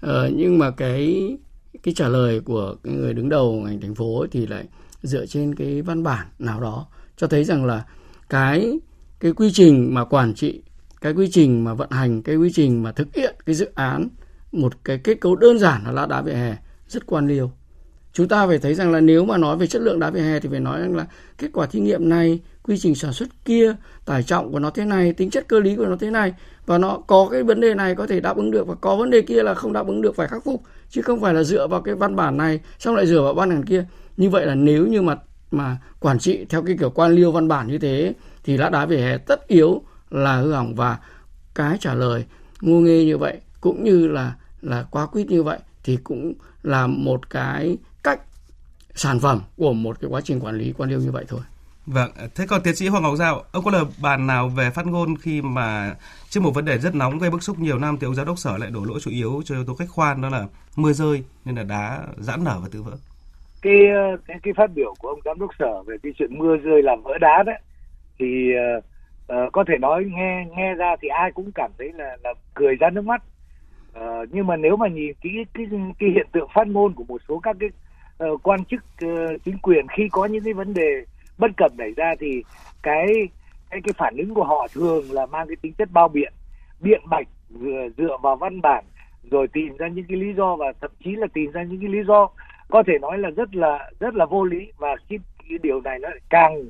ờ, 0.00 0.30
nhưng 0.36 0.58
mà 0.58 0.70
cái 0.70 1.36
cái 1.82 1.94
trả 1.94 2.08
lời 2.08 2.40
của 2.40 2.76
cái 2.84 2.94
người 2.94 3.14
đứng 3.14 3.28
đầu 3.28 3.52
ngành 3.52 3.80
thành 3.80 3.94
phố 3.94 4.26
thì 4.32 4.46
lại 4.46 4.64
dựa 5.02 5.26
trên 5.26 5.54
cái 5.54 5.82
văn 5.82 6.02
bản 6.02 6.26
nào 6.38 6.60
đó 6.60 6.86
cho 7.16 7.26
thấy 7.26 7.44
rằng 7.44 7.64
là 7.64 7.84
cái 8.28 8.78
cái 9.24 9.32
quy 9.32 9.50
trình 9.52 9.94
mà 9.94 10.04
quản 10.04 10.34
trị, 10.34 10.62
cái 11.00 11.12
quy 11.12 11.28
trình 11.30 11.64
mà 11.64 11.74
vận 11.74 11.90
hành, 11.90 12.22
cái 12.22 12.36
quy 12.36 12.52
trình 12.52 12.82
mà 12.82 12.92
thực 12.92 13.14
hiện 13.14 13.34
cái 13.46 13.54
dự 13.54 13.68
án, 13.74 14.08
một 14.52 14.72
cái 14.84 14.98
kết 14.98 15.20
cấu 15.20 15.36
đơn 15.36 15.58
giản 15.58 15.84
là 15.84 15.92
lát 15.92 16.06
đá 16.08 16.22
vỉa 16.22 16.32
hè, 16.32 16.56
rất 16.88 17.06
quan 17.06 17.28
liêu. 17.28 17.50
Chúng 18.12 18.28
ta 18.28 18.46
phải 18.46 18.58
thấy 18.58 18.74
rằng 18.74 18.92
là 18.92 19.00
nếu 19.00 19.24
mà 19.24 19.36
nói 19.36 19.56
về 19.56 19.66
chất 19.66 19.82
lượng 19.82 19.98
đá 19.98 20.10
vỉa 20.10 20.20
hè 20.20 20.40
thì 20.40 20.48
phải 20.48 20.60
nói 20.60 20.80
rằng 20.80 20.96
là 20.96 21.06
kết 21.38 21.48
quả 21.52 21.66
thí 21.66 21.80
nghiệm 21.80 22.08
này, 22.08 22.40
quy 22.62 22.78
trình 22.78 22.94
sản 22.94 23.12
xuất 23.12 23.28
kia, 23.44 23.74
tải 24.04 24.22
trọng 24.22 24.52
của 24.52 24.58
nó 24.58 24.70
thế 24.70 24.84
này, 24.84 25.12
tính 25.12 25.30
chất 25.30 25.48
cơ 25.48 25.60
lý 25.60 25.76
của 25.76 25.86
nó 25.86 25.96
thế 25.96 26.10
này, 26.10 26.34
và 26.66 26.78
nó 26.78 26.98
có 27.06 27.28
cái 27.30 27.42
vấn 27.42 27.60
đề 27.60 27.74
này 27.74 27.94
có 27.94 28.06
thể 28.06 28.20
đáp 28.20 28.36
ứng 28.36 28.50
được, 28.50 28.66
và 28.66 28.74
có 28.74 28.96
vấn 28.96 29.10
đề 29.10 29.22
kia 29.22 29.42
là 29.42 29.54
không 29.54 29.72
đáp 29.72 29.86
ứng 29.86 30.02
được 30.02 30.16
phải 30.16 30.28
khắc 30.28 30.44
phục, 30.44 30.62
chứ 30.90 31.02
không 31.02 31.20
phải 31.20 31.34
là 31.34 31.42
dựa 31.42 31.66
vào 31.66 31.82
cái 31.82 31.94
văn 31.94 32.16
bản 32.16 32.36
này 32.36 32.60
xong 32.78 32.94
lại 32.94 33.06
dựa 33.06 33.22
vào 33.22 33.34
văn 33.34 33.50
bản 33.50 33.64
kia. 33.64 33.84
Như 34.16 34.30
vậy 34.30 34.46
là 34.46 34.54
nếu 34.54 34.86
như 34.86 35.02
mà 35.02 35.16
mà 35.50 35.78
quản 36.00 36.18
trị 36.18 36.46
theo 36.48 36.62
cái 36.62 36.76
kiểu 36.78 36.90
quan 36.90 37.12
liêu 37.12 37.32
văn 37.32 37.48
bản 37.48 37.68
như 37.68 37.78
thế 37.78 38.12
thì 38.44 38.56
lát 38.56 38.70
đá 38.72 38.86
vỉa 38.86 38.96
hè 38.96 39.18
tất 39.18 39.48
yếu 39.48 39.82
là 40.10 40.36
hư 40.36 40.52
hỏng 40.52 40.74
và 40.74 40.98
cái 41.54 41.76
trả 41.80 41.94
lời 41.94 42.24
ngu 42.60 42.80
nghê 42.80 43.04
như 43.04 43.18
vậy 43.18 43.40
cũng 43.60 43.84
như 43.84 44.06
là 44.06 44.34
là 44.62 44.84
quá 44.90 45.06
quýt 45.06 45.26
như 45.26 45.42
vậy 45.42 45.58
thì 45.84 45.98
cũng 46.04 46.32
là 46.62 46.86
một 46.86 47.30
cái 47.30 47.76
cách 48.02 48.20
sản 48.94 49.20
phẩm 49.20 49.40
của 49.56 49.72
một 49.72 50.00
cái 50.00 50.10
quá 50.10 50.20
trình 50.24 50.40
quản 50.40 50.58
lý 50.58 50.72
quan 50.76 50.90
liêu 50.90 50.98
như 50.98 51.10
vậy 51.10 51.24
thôi. 51.28 51.40
Vâng, 51.86 52.10
thế 52.34 52.46
còn 52.46 52.62
tiến 52.62 52.76
sĩ 52.76 52.88
Hoàng 52.88 53.02
Ngọc 53.02 53.16
Giao, 53.16 53.44
ông 53.52 53.64
có 53.64 53.70
lời 53.70 53.84
bàn 54.02 54.26
nào 54.26 54.48
về 54.48 54.70
phát 54.70 54.86
ngôn 54.86 55.16
khi 55.16 55.42
mà 55.42 55.94
trước 56.28 56.40
một 56.40 56.50
vấn 56.54 56.64
đề 56.64 56.78
rất 56.78 56.94
nóng 56.94 57.18
gây 57.18 57.30
bức 57.30 57.42
xúc 57.42 57.58
nhiều 57.58 57.78
năm 57.78 57.96
thì 58.00 58.04
ông 58.04 58.14
giám 58.14 58.26
đốc 58.26 58.38
sở 58.38 58.58
lại 58.58 58.70
đổ 58.70 58.84
lỗi 58.84 59.00
chủ 59.02 59.10
yếu 59.10 59.42
cho 59.44 59.54
yếu 59.54 59.64
tố 59.64 59.74
khách 59.74 59.88
quan 59.94 60.20
đó 60.20 60.28
là 60.28 60.46
mưa 60.76 60.92
rơi 60.92 61.24
nên 61.44 61.54
là 61.54 61.62
đá 61.62 62.00
giãn 62.18 62.44
nở 62.44 62.58
và 62.62 62.68
tự 62.72 62.82
vỡ? 62.82 62.92
Cái 63.62 63.72
cái 64.26 64.38
cái 64.42 64.54
phát 64.56 64.74
biểu 64.74 64.94
của 64.98 65.08
ông 65.08 65.20
giám 65.24 65.38
đốc 65.38 65.50
sở 65.58 65.82
về 65.86 65.96
cái 66.02 66.12
chuyện 66.18 66.38
mưa 66.38 66.56
rơi 66.56 66.82
làm 66.82 67.02
vỡ 67.02 67.18
đá 67.20 67.42
đấy 67.46 67.60
thì 68.18 68.50
uh, 68.78 68.84
uh, 69.32 69.52
có 69.52 69.64
thể 69.68 69.78
nói 69.78 70.04
nghe 70.04 70.46
nghe 70.56 70.74
ra 70.74 70.96
thì 71.02 71.08
ai 71.08 71.32
cũng 71.32 71.52
cảm 71.54 71.70
thấy 71.78 71.92
là 71.92 72.16
là 72.24 72.34
cười 72.54 72.76
ra 72.76 72.90
nước 72.90 73.04
mắt. 73.04 73.22
Uh, 73.98 74.28
nhưng 74.30 74.46
mà 74.46 74.56
nếu 74.56 74.76
mà 74.76 74.88
nhìn 74.88 75.14
kỹ 75.20 75.44
cái 75.54 75.66
cái 75.98 76.10
hiện 76.10 76.26
tượng 76.32 76.48
phát 76.54 76.66
ngôn 76.66 76.92
của 76.94 77.04
một 77.08 77.20
số 77.28 77.38
các 77.38 77.56
cái 77.60 77.68
uh, 78.30 78.42
quan 78.42 78.64
chức 78.64 78.84
uh, 79.04 79.42
chính 79.44 79.58
quyền 79.58 79.86
khi 79.96 80.08
có 80.12 80.24
những 80.24 80.44
cái 80.44 80.52
vấn 80.52 80.74
đề 80.74 81.04
bất 81.38 81.50
cập 81.56 81.72
nảy 81.78 81.92
ra 81.96 82.14
thì 82.20 82.42
cái 82.82 83.06
cái 83.70 83.80
cái 83.84 83.92
phản 83.98 84.16
ứng 84.16 84.34
của 84.34 84.44
họ 84.44 84.66
thường 84.74 85.12
là 85.12 85.26
mang 85.26 85.46
cái 85.46 85.56
tính 85.62 85.72
chất 85.72 85.88
bao 85.92 86.08
biện 86.08 86.32
biện 86.80 87.00
bạch 87.10 87.26
dựa, 87.50 87.88
dựa 87.96 88.16
vào 88.22 88.36
văn 88.36 88.60
bản 88.60 88.84
rồi 89.30 89.48
tìm 89.48 89.76
ra 89.76 89.88
những 89.88 90.04
cái 90.08 90.18
lý 90.18 90.32
do 90.32 90.56
và 90.56 90.72
thậm 90.80 90.90
chí 91.04 91.16
là 91.16 91.26
tìm 91.34 91.50
ra 91.50 91.62
những 91.62 91.80
cái 91.80 91.88
lý 91.88 91.98
do. 92.06 92.28
Có 92.68 92.82
thể 92.86 92.98
nói 92.98 93.18
là 93.18 93.30
rất 93.30 93.54
là 93.54 93.90
rất 94.00 94.14
là 94.14 94.24
vô 94.26 94.44
lý 94.44 94.72
và 94.78 94.96
cái, 95.08 95.18
cái 95.48 95.58
điều 95.62 95.80
này 95.80 95.98
nó 95.98 96.08
càng 96.30 96.62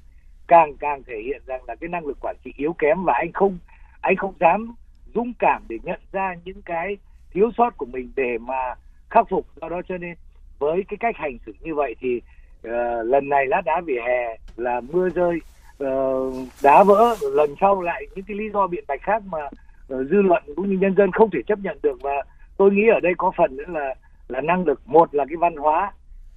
càng 0.48 0.76
càng 0.76 1.02
thể 1.06 1.22
hiện 1.24 1.42
rằng 1.46 1.64
là 1.66 1.74
cái 1.74 1.88
năng 1.88 2.06
lực 2.06 2.18
quản 2.20 2.36
trị 2.44 2.52
yếu 2.56 2.72
kém 2.72 3.04
và 3.04 3.12
anh 3.12 3.32
không 3.32 3.58
anh 4.00 4.16
không 4.16 4.34
dám 4.40 4.74
dũng 5.14 5.32
cảm 5.38 5.62
để 5.68 5.78
nhận 5.82 6.00
ra 6.12 6.34
những 6.44 6.62
cái 6.62 6.96
thiếu 7.30 7.50
sót 7.56 7.76
của 7.76 7.86
mình 7.86 8.12
để 8.16 8.38
mà 8.40 8.74
khắc 9.10 9.28
phục. 9.28 9.46
Do 9.60 9.68
đó 9.68 9.80
cho 9.88 9.98
nên 9.98 10.14
với 10.58 10.84
cái 10.88 10.96
cách 11.00 11.16
hành 11.16 11.38
xử 11.46 11.52
như 11.60 11.74
vậy 11.74 11.94
thì 12.00 12.20
uh, 12.66 12.72
lần 13.04 13.28
này 13.28 13.46
lát 13.46 13.62
đá 13.64 13.80
vỉa 13.86 14.00
hè 14.06 14.36
là 14.56 14.80
mưa 14.80 15.08
rơi 15.08 15.38
uh, 15.84 16.34
đá 16.62 16.82
vỡ 16.82 17.16
lần 17.20 17.54
sau 17.60 17.82
lại 17.82 18.06
những 18.14 18.24
cái 18.24 18.36
lý 18.36 18.50
do 18.52 18.66
biện 18.66 18.84
bạch 18.88 19.02
khác 19.02 19.22
mà 19.26 19.44
uh, 19.46 20.08
dư 20.10 20.22
luận 20.22 20.42
cũng 20.56 20.70
như 20.70 20.78
nhân 20.78 20.94
dân 20.96 21.12
không 21.12 21.30
thể 21.30 21.38
chấp 21.46 21.58
nhận 21.58 21.78
được. 21.82 22.02
Và 22.02 22.22
tôi 22.56 22.70
nghĩ 22.70 22.88
ở 22.88 23.00
đây 23.00 23.12
có 23.18 23.32
phần 23.36 23.56
nữa 23.56 23.64
là 23.68 23.94
là 24.28 24.40
năng 24.40 24.64
lực. 24.64 24.80
Một 24.86 25.14
là 25.14 25.24
cái 25.28 25.36
văn 25.36 25.56
hóa 25.56 25.92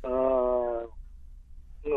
uh, 0.07 0.11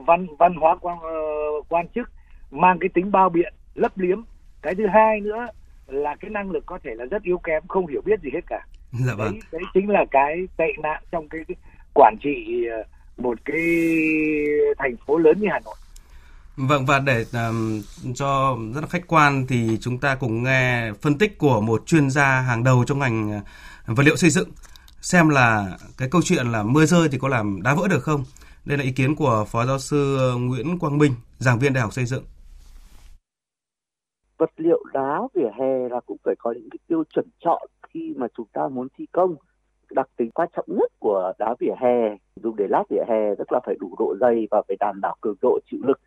văn 0.06 0.26
văn 0.38 0.54
hóa 0.54 0.76
quan 0.80 0.98
uh, 0.98 1.66
quan 1.68 1.86
chức 1.94 2.10
mang 2.50 2.78
cái 2.80 2.88
tính 2.94 3.10
bao 3.12 3.28
biện 3.28 3.54
lấp 3.74 3.98
liếm 3.98 4.22
cái 4.62 4.74
thứ 4.74 4.86
hai 4.86 5.20
nữa 5.20 5.46
là 5.86 6.16
cái 6.20 6.30
năng 6.30 6.50
lực 6.50 6.66
có 6.66 6.78
thể 6.84 6.94
là 6.94 7.04
rất 7.04 7.22
yếu 7.22 7.38
kém 7.38 7.62
không 7.68 7.86
hiểu 7.86 8.00
biết 8.04 8.20
gì 8.22 8.30
hết 8.34 8.40
cả 8.46 8.66
dạ 8.92 9.14
vâng. 9.14 9.32
đấy, 9.32 9.40
đấy 9.52 9.62
chính 9.74 9.90
là 9.90 10.04
cái 10.10 10.36
tệ 10.56 10.72
nạn 10.82 11.02
trong 11.12 11.28
cái, 11.28 11.40
cái 11.48 11.56
quản 11.94 12.16
trị 12.22 12.66
ờ, 12.70 12.82
một 13.16 13.38
cái 13.44 13.60
thành 14.78 14.96
phố 15.06 15.18
lớn 15.18 15.40
như 15.40 15.48
Hà 15.50 15.60
Nội 15.64 15.74
Vâng 16.56 16.86
và 16.86 16.98
để 16.98 17.24
um, 17.32 17.82
cho 18.14 18.56
rất 18.74 18.80
là 18.80 18.86
khách 18.86 19.06
quan 19.06 19.46
thì 19.48 19.78
chúng 19.80 19.98
ta 19.98 20.14
cùng 20.14 20.42
nghe 20.42 20.92
phân 21.02 21.18
tích 21.18 21.38
của 21.38 21.60
một 21.60 21.86
chuyên 21.86 22.10
gia 22.10 22.40
hàng 22.40 22.64
đầu 22.64 22.84
trong 22.86 22.98
ngành 22.98 23.40
vật 23.86 24.02
liệu 24.02 24.16
xây 24.16 24.30
dựng 24.30 24.48
xem 25.00 25.28
là 25.28 25.78
cái 25.98 26.08
câu 26.10 26.22
chuyện 26.24 26.46
là 26.46 26.62
mưa 26.62 26.86
rơi 26.86 27.08
thì 27.12 27.18
có 27.18 27.28
làm 27.28 27.62
đá 27.62 27.74
vỡ 27.74 27.88
được 27.88 28.02
không. 28.02 28.24
Đây 28.64 28.78
là 28.78 28.84
ý 28.84 28.92
kiến 28.92 29.14
của 29.16 29.44
Phó 29.46 29.66
Giáo 29.66 29.78
sư 29.78 30.18
Nguyễn 30.40 30.78
Quang 30.78 30.98
Minh, 30.98 31.12
giảng 31.38 31.58
viên 31.58 31.72
Đại 31.72 31.82
học 31.82 31.92
Xây 31.92 32.04
dựng. 32.04 32.22
Vật 34.38 34.50
liệu 34.56 34.84
đá 34.92 35.20
vỉa 35.34 35.50
hè 35.58 35.88
là 35.88 36.00
cũng 36.06 36.16
phải 36.24 36.34
có 36.38 36.52
những 36.52 36.70
cái 36.70 36.78
tiêu 36.88 37.04
chuẩn 37.14 37.26
chọn 37.44 37.68
khi 37.88 38.14
mà 38.16 38.26
chúng 38.36 38.46
ta 38.52 38.68
muốn 38.68 38.88
thi 38.98 39.06
công. 39.12 39.34
Đặc 39.90 40.08
tính 40.16 40.30
quan 40.30 40.48
trọng 40.56 40.64
nhất 40.68 40.92
của 40.98 41.32
đá 41.38 41.54
vỉa 41.60 41.74
hè 41.80 42.16
dùng 42.42 42.56
để 42.56 42.66
lát 42.68 42.84
vỉa 42.90 43.04
hè 43.08 43.34
tức 43.38 43.52
là 43.52 43.60
phải 43.66 43.74
đủ 43.80 43.94
độ 43.98 44.14
dày 44.20 44.48
và 44.50 44.62
phải 44.68 44.76
đảm 44.80 45.00
bảo 45.00 45.16
cường 45.20 45.36
độ 45.42 45.58
chịu 45.70 45.80
lực. 45.82 46.00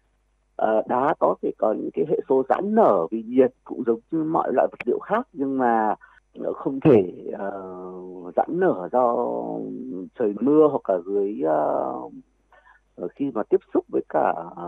À, 0.58 0.68
đá 0.88 1.16
có 1.20 1.36
thể 1.42 1.52
có 1.58 1.74
những 1.74 1.90
cái 1.94 2.06
hệ 2.10 2.20
số 2.30 2.44
giãn 2.50 2.76
nở 2.76 3.08
vì 3.12 3.24
nhiệt 3.24 3.54
cũng 3.64 3.84
giống 3.86 4.00
như 4.12 4.24
mọi 4.24 4.54
loại 4.54 4.68
vật 4.72 4.80
liệu 4.86 5.00
khác 5.00 5.28
nhưng 5.34 5.58
mà 5.58 5.96
không 6.56 6.80
thể 6.80 7.14
uh, 7.34 8.34
giãn 8.36 8.48
nở 8.50 8.90
do 8.92 9.16
trời 10.20 10.34
mưa 10.42 10.68
hoặc 10.72 10.90
là 10.90 11.00
dưới 11.06 11.42
uh, 11.44 12.14
Ờ, 12.96 13.08
khi 13.16 13.26
mà 13.34 13.42
tiếp 13.50 13.60
xúc 13.74 13.86
với 13.90 14.02
cả 14.10 14.34
à, 14.58 14.68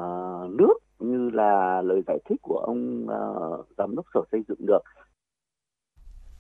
nước 0.50 0.74
như 1.00 1.30
là 1.30 1.82
lời 1.82 2.02
giải 2.08 2.20
thích 2.30 2.42
của 2.42 2.58
ông 2.58 3.08
à, 3.10 3.22
giám 3.78 3.96
đốc 3.96 4.06
sở 4.14 4.20
xây 4.32 4.42
dựng 4.48 4.66
được. 4.66 4.84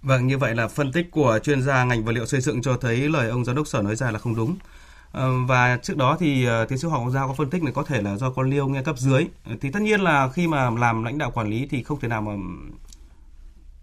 Vâng, 0.01 0.27
như 0.27 0.38
vậy 0.38 0.56
là 0.56 0.68
phân 0.68 0.92
tích 0.92 1.12
của 1.12 1.39
chuyên 1.44 1.62
gia 1.62 1.84
ngành 1.84 2.04
vật 2.04 2.12
liệu 2.12 2.25
xây 2.25 2.42
dựng 2.42 2.62
cho 2.62 2.77
thấy 2.82 3.10
lời 3.10 3.30
ông 3.30 3.46
giám 3.46 3.56
đốc 3.56 3.68
sở 3.68 3.82
nói 3.82 3.96
ra 3.96 4.12
là 4.12 4.20
không 4.20 4.36
đúng. 4.36 4.56
Ờ, 5.12 5.30
và 5.48 5.77
trước 5.77 5.98
đó 5.98 6.18
thì 6.20 6.46
ờ, 6.46 6.65
tiến 6.65 6.77
sĩ 6.77 6.88
Hoàng 6.88 7.12
Giao 7.12 7.27
có 7.27 7.34
phân 7.34 7.50
tích 7.50 7.63
là 7.63 7.72
có 7.72 7.84
thể 7.84 8.01
là 8.01 8.18
do 8.18 8.30
con 8.30 8.50
liêu 8.50 8.68
nghe 8.68 8.84
cấp 8.84 8.98
dưới. 8.98 9.27
Thì 9.62 9.72
tất 9.72 9.82
nhiên 9.82 10.00
là 10.01 10.30
khi 10.34 10.48
mà 10.48 10.70
làm 10.70 11.04
lãnh 11.04 11.18
đạo 11.18 11.32
quản 11.34 11.50
lý 11.50 11.68
thì 11.70 11.84
không 11.84 12.00
thể 12.00 12.08
nào 12.08 12.22
mà 12.22 12.34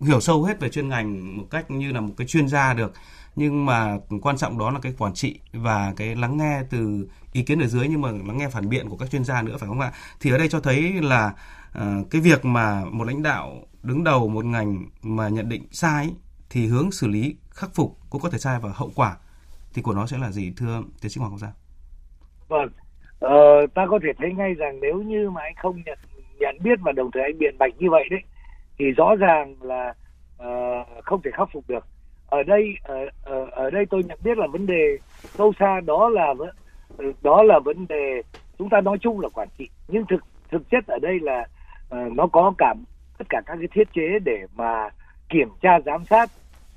hiểu 0.01 0.21
sâu 0.21 0.45
hết 0.45 0.61
về 0.61 0.69
chuyên 0.69 0.89
ngành 0.89 1.37
một 1.37 1.45
cách 1.51 1.71
như 1.71 1.93
là 1.93 2.01
một 2.01 2.15
cái 2.17 2.27
chuyên 2.27 2.49
gia 2.49 2.75
được 2.75 2.93
nhưng 3.37 3.67
mà 3.67 3.99
quan 4.23 4.37
trọng 4.37 4.59
đó 4.59 4.71
là 4.71 4.81
cái 4.83 4.95
quản 4.99 5.15
trị 5.15 5.41
và 5.53 5.93
cái 5.97 6.17
lắng 6.17 6.37
nghe 6.37 6.63
từ 6.71 7.09
ý 7.33 7.43
kiến 7.43 7.61
ở 7.61 7.67
dưới 7.67 7.89
nhưng 7.89 8.01
mà 8.01 8.11
lắng 8.11 8.39
nghe 8.39 8.49
phản 8.49 8.69
biện 8.69 8.89
của 8.89 8.97
các 8.97 9.11
chuyên 9.11 9.25
gia 9.25 9.43
nữa 9.43 9.57
phải 9.61 9.69
không 9.69 9.81
ạ? 9.81 9.93
Thì 10.21 10.31
ở 10.31 10.39
đây 10.39 10.49
cho 10.49 10.61
thấy 10.61 10.93
là 10.93 11.35
uh, 11.79 12.11
cái 12.11 12.21
việc 12.21 12.45
mà 12.45 12.85
một 12.85 13.05
lãnh 13.05 13.23
đạo 13.23 13.63
đứng 13.83 14.05
đầu 14.05 14.29
một 14.29 14.45
ngành 14.45 14.85
mà 15.03 15.29
nhận 15.29 15.49
định 15.49 15.63
sai 15.71 16.11
thì 16.51 16.67
hướng 16.67 16.93
xử 16.93 17.09
lý 17.09 17.37
khắc 17.51 17.71
phục 17.75 17.99
cũng 18.11 18.23
có 18.23 18.31
thể 18.31 18.39
sai 18.39 18.59
và 18.63 18.71
hậu 18.75 18.91
quả 18.95 19.17
thì 19.75 19.83
của 19.83 19.95
nó 19.95 20.07
sẽ 20.07 20.19
là 20.19 20.31
gì 20.31 20.53
thưa 20.57 20.83
tiến 21.01 21.11
sĩ 21.11 21.19
Hoàng 21.19 21.33
công 21.33 21.39
Gia? 21.39 21.53
Vâng, 22.49 22.69
ờ, 23.21 23.67
ta 23.75 23.87
có 23.91 23.99
thể 24.03 24.09
thấy 24.19 24.33
ngay 24.33 24.55
rằng 24.55 24.81
nếu 24.81 25.03
như 25.03 25.31
mà 25.31 25.41
anh 25.41 25.55
không 25.57 25.83
nhận 25.87 25.99
nhận 26.41 26.57
biết 26.63 26.79
và 26.83 26.93
đồng 26.93 27.11
thời 27.15 27.23
anh 27.23 27.39
biện 27.39 27.59
bạch 27.59 27.73
như 27.79 27.91
vậy 27.91 28.05
đấy 28.11 28.21
thì 28.79 28.85
rõ 28.97 29.15
ràng 29.19 29.57
là 29.63 29.95
uh, 30.43 31.05
không 31.05 31.23
thể 31.25 31.31
khắc 31.35 31.49
phục 31.53 31.65
được 31.69 31.87
ở 32.33 32.43
đây 32.43 32.77
ở, 32.83 33.09
ở, 33.25 33.47
ở 33.53 33.71
đây 33.71 33.87
tôi 33.91 34.03
nhận 34.05 34.19
biết 34.25 34.39
là 34.39 34.47
vấn 34.47 34.67
đề 34.67 34.99
sâu 35.25 35.53
xa 35.59 35.81
đó 35.81 36.09
là 36.09 36.35
ờ, 36.99 37.05
đó 37.23 37.43
là 37.43 37.59
vấn 37.59 37.87
đề 37.89 38.23
chúng 38.59 38.69
ta 38.69 38.81
nói 38.81 38.99
chung 39.01 39.21
là 39.21 39.29
quản 39.29 39.49
trị. 39.59 39.69
Nhưng 39.89 40.05
thực 40.07 40.25
thực 40.51 40.71
chất 40.71 40.87
ở 40.87 40.99
đây 41.03 41.19
là 41.23 41.47
uh, 41.95 42.13
nó 42.13 42.27
có 42.27 42.53
cả 42.59 42.75
tất 43.19 43.25
cả 43.29 43.41
các 43.47 43.57
cái 43.59 43.69
thiết 43.73 43.89
chế 43.95 44.19
để 44.25 44.47
mà 44.57 44.89
kiểm 45.29 45.49
tra 45.61 45.81
giám 45.87 46.05
sát 46.05 46.31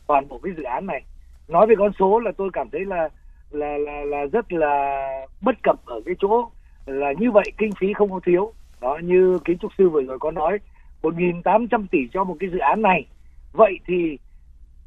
toàn 0.07 0.27
bộ 0.27 0.39
cái 0.43 0.53
dự 0.57 0.63
án 0.63 0.85
này. 0.85 1.03
Nói 1.47 1.67
về 1.67 1.75
con 1.77 1.91
số 1.99 2.19
là 2.19 2.31
tôi 2.37 2.49
cảm 2.53 2.69
thấy 2.69 2.85
là 2.85 3.09
là 3.51 3.77
là 3.77 4.05
là 4.05 4.25
rất 4.25 4.53
là 4.53 5.07
bất 5.41 5.55
cập 5.63 5.85
ở 5.85 6.01
cái 6.05 6.15
chỗ 6.19 6.49
là 6.85 7.13
như 7.19 7.31
vậy 7.31 7.51
kinh 7.57 7.71
phí 7.79 7.93
không 7.93 8.11
có 8.11 8.19
thiếu. 8.25 8.53
Đó 8.81 8.99
như 9.03 9.39
kiến 9.45 9.57
trúc 9.57 9.71
sư 9.77 9.89
vừa 9.89 10.01
rồi 10.01 10.19
có 10.19 10.31
nói 10.31 10.59
1.800 11.01 11.85
tỷ 11.91 11.99
cho 12.13 12.23
một 12.23 12.35
cái 12.39 12.49
dự 12.49 12.57
án 12.57 12.81
này. 12.81 13.05
Vậy 13.53 13.79
thì 13.87 14.17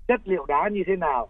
chất 0.09 0.21
liệu 0.25 0.45
đá 0.49 0.69
như 0.73 0.83
thế 0.87 0.97
nào? 0.97 1.29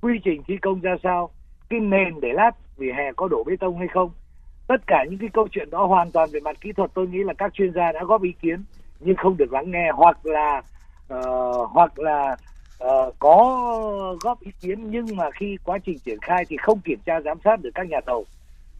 Quy 0.00 0.18
trình 0.24 0.42
thi 0.46 0.56
công 0.62 0.80
ra 0.80 0.96
sao? 1.02 1.30
Cái 1.68 1.80
nền 1.80 2.20
để 2.20 2.32
lát 2.32 2.50
vỉa 2.76 2.92
hè 2.92 3.12
có 3.16 3.28
đổ 3.28 3.44
bê 3.44 3.56
tông 3.60 3.78
hay 3.78 3.88
không? 3.88 4.10
Tất 4.66 4.86
cả 4.86 5.04
những 5.10 5.18
cái 5.18 5.28
câu 5.32 5.48
chuyện 5.52 5.70
đó 5.70 5.86
hoàn 5.86 6.10
toàn 6.10 6.28
về 6.32 6.40
mặt 6.40 6.60
kỹ 6.60 6.72
thuật 6.72 6.90
tôi 6.94 7.06
nghĩ 7.06 7.18
là 7.24 7.34
các 7.38 7.54
chuyên 7.54 7.72
gia 7.72 7.92
đã 7.92 8.04
góp 8.04 8.22
ý 8.22 8.32
kiến 8.42 8.64
nhưng 9.00 9.16
không 9.16 9.36
được 9.36 9.52
lắng 9.52 9.70
nghe 9.70 9.90
hoặc 9.94 10.26
là 10.26 10.62
uh, 11.14 11.70
hoặc 11.70 11.98
là 11.98 12.36
uh, 12.84 13.14
có 13.18 14.16
góp 14.20 14.40
ý 14.40 14.50
kiến 14.60 14.90
nhưng 14.90 15.06
mà 15.16 15.30
khi 15.30 15.56
quá 15.64 15.78
trình 15.78 15.98
triển 15.98 16.18
khai 16.20 16.44
thì 16.48 16.56
không 16.56 16.80
kiểm 16.80 16.98
tra 17.06 17.20
giám 17.20 17.38
sát 17.44 17.62
được 17.62 17.70
các 17.74 17.88
nhà 17.88 18.00
thầu. 18.06 18.24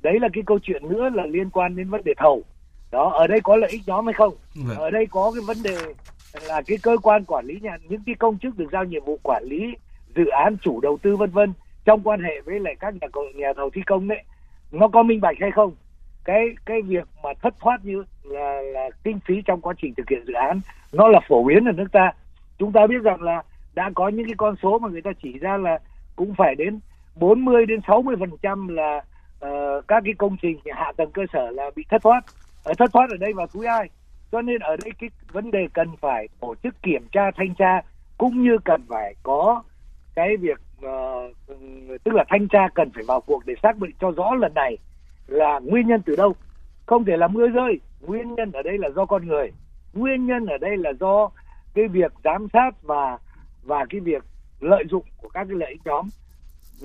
Đấy 0.03 0.21
là 0.21 0.29
cái 0.33 0.43
câu 0.47 0.59
chuyện 0.63 0.89
nữa 0.89 1.09
là 1.15 1.27
liên 1.27 1.51
quan 1.51 1.77
đến 1.77 1.91
vấn 1.91 2.05
đề 2.05 2.13
thầu 2.17 2.43
đó 2.95 3.11
ở 3.11 3.27
đây 3.27 3.41
có 3.41 3.57
lợi 3.57 3.71
ích 3.71 3.83
nhóm 3.87 4.07
hay 4.07 4.15
không 4.15 4.35
vâng. 4.55 4.79
ở 4.79 4.91
đây 4.91 5.07
có 5.11 5.33
cái 5.35 5.43
vấn 5.47 5.57
đề 5.63 5.77
là 6.43 6.63
cái 6.67 6.79
cơ 6.83 6.97
quan 7.03 7.25
quản 7.25 7.47
lý 7.47 7.59
nhà 7.63 7.77
những 7.89 8.03
cái 8.07 8.15
công 8.15 8.39
chức 8.39 8.59
được 8.59 8.67
giao 8.73 8.85
nhiệm 8.85 9.05
vụ 9.05 9.19
quản 9.23 9.45
lý 9.45 9.75
dự 10.17 10.27
án 10.27 10.57
chủ 10.63 10.81
đầu 10.81 10.99
tư 11.03 11.17
vân 11.17 11.31
vân 11.31 11.53
trong 11.85 12.03
quan 12.03 12.23
hệ 12.23 12.41
với 12.45 12.61
lại 12.61 12.77
các 12.81 12.95
nhà 12.95 13.09
nhà 13.35 13.53
thầu 13.57 13.71
thi 13.71 13.83
công 13.87 14.09
đấy 14.09 14.23
nó 14.73 14.89
có 14.89 15.03
minh 15.03 15.21
bạch 15.21 15.37
hay 15.41 15.51
không? 15.51 15.75
Cái 16.25 16.45
cái 16.67 16.83
việc 16.83 17.09
mà 17.23 17.31
thất 17.43 17.55
thoát 17.61 17.85
như 17.85 18.05
là 18.23 18.61
là 18.61 18.91
kinh 19.05 19.21
phí 19.27 19.43
trong 19.47 19.61
quá 19.61 19.75
trình 19.83 19.95
thực 19.95 20.09
hiện 20.11 20.25
dự 20.27 20.33
án 20.33 20.61
nó 20.93 21.09
là 21.09 21.21
phổ 21.29 21.45
biến 21.45 21.65
ở 21.65 21.73
nước 21.73 21.93
ta. 21.93 22.13
Chúng 22.59 22.73
ta 22.73 22.87
biết 22.87 23.03
rằng 23.03 23.23
là 23.23 23.43
đã 23.75 23.91
có 23.95 24.09
những 24.09 24.27
cái 24.27 24.35
con 24.37 24.55
số 24.63 24.79
mà 24.79 24.89
người 24.89 25.03
ta 25.03 25.11
chỉ 25.23 25.39
ra 25.39 25.57
là 25.57 25.79
cũng 26.17 26.35
phải 26.39 26.55
đến 26.55 26.81
40 27.17 27.67
đến 27.67 27.81
60 27.87 28.17
phần 28.21 28.31
trăm 28.43 28.69
là 28.69 28.97
uh, 29.47 29.89
các 29.89 30.03
cái 30.05 30.15
công 30.19 30.37
trình 30.43 30.59
hạ 30.73 30.93
tầng 30.97 31.11
cơ 31.11 31.23
sở 31.33 31.51
là 31.51 31.71
bị 31.77 31.85
thất 31.91 32.03
thoát. 32.03 32.21
Ở 32.65 32.73
thất 32.79 32.93
thoát 32.93 33.11
ở 33.11 33.17
đây 33.17 33.33
vào 33.33 33.47
túi 33.47 33.67
ai? 33.67 33.89
Cho 34.33 34.43
nên 34.43 34.59
ở 34.61 34.77
đây 34.85 34.93
cái 34.99 35.11
vấn 35.33 35.51
đề 35.51 35.69
cần 35.73 35.89
phải 36.01 36.29
tổ 36.41 36.55
chức 36.63 36.83
kiểm 36.83 37.07
tra 37.13 37.31
thanh 37.37 37.55
tra 37.55 37.81
cũng 38.19 38.43
như 38.43 38.59
cần 38.65 38.83
phải 38.89 39.15
có 39.23 39.63
cái 40.15 40.37
việc 40.37 40.61
uh, 40.87 42.01
tức 42.05 42.15
là 42.15 42.25
thanh 42.29 42.49
tra 42.49 42.69
cần 42.75 42.91
phải 42.95 43.05
vào 43.07 43.21
cuộc 43.21 43.47
để 43.47 43.55
xác 43.63 43.79
định 43.79 43.91
cho 44.01 44.11
rõ 44.11 44.35
lần 44.35 44.55
này 44.55 44.79
là 45.27 45.59
nguyên 45.59 45.87
nhân 45.87 46.03
từ 46.07 46.17
đâu. 46.17 46.35
Không 46.87 47.05
thể 47.05 47.17
là 47.17 47.29
mưa 47.29 47.49
rơi 47.49 47.81
nguyên 48.01 48.35
nhân 48.35 48.53
ở 48.53 48.63
đây 48.63 48.79
là 48.79 48.91
do 48.91 49.07
con 49.07 49.27
người 49.27 49.53
nguyên 49.95 50.27
nhân 50.27 50.47
ở 50.47 50.59
đây 50.59 50.77
là 50.77 50.93
do 51.01 51.31
cái 51.75 51.89
việc 51.89 52.13
giám 52.25 52.47
sát 52.53 52.71
và 52.83 53.19
và 53.63 53.87
cái 53.91 54.01
việc 54.01 54.25
lợi 54.61 54.85
dụng 54.91 55.05
của 55.23 55.29
các 55.29 55.45
cái 55.45 55.57
lợi 55.57 55.71
ích 55.71 55.81
nhóm 55.85 56.09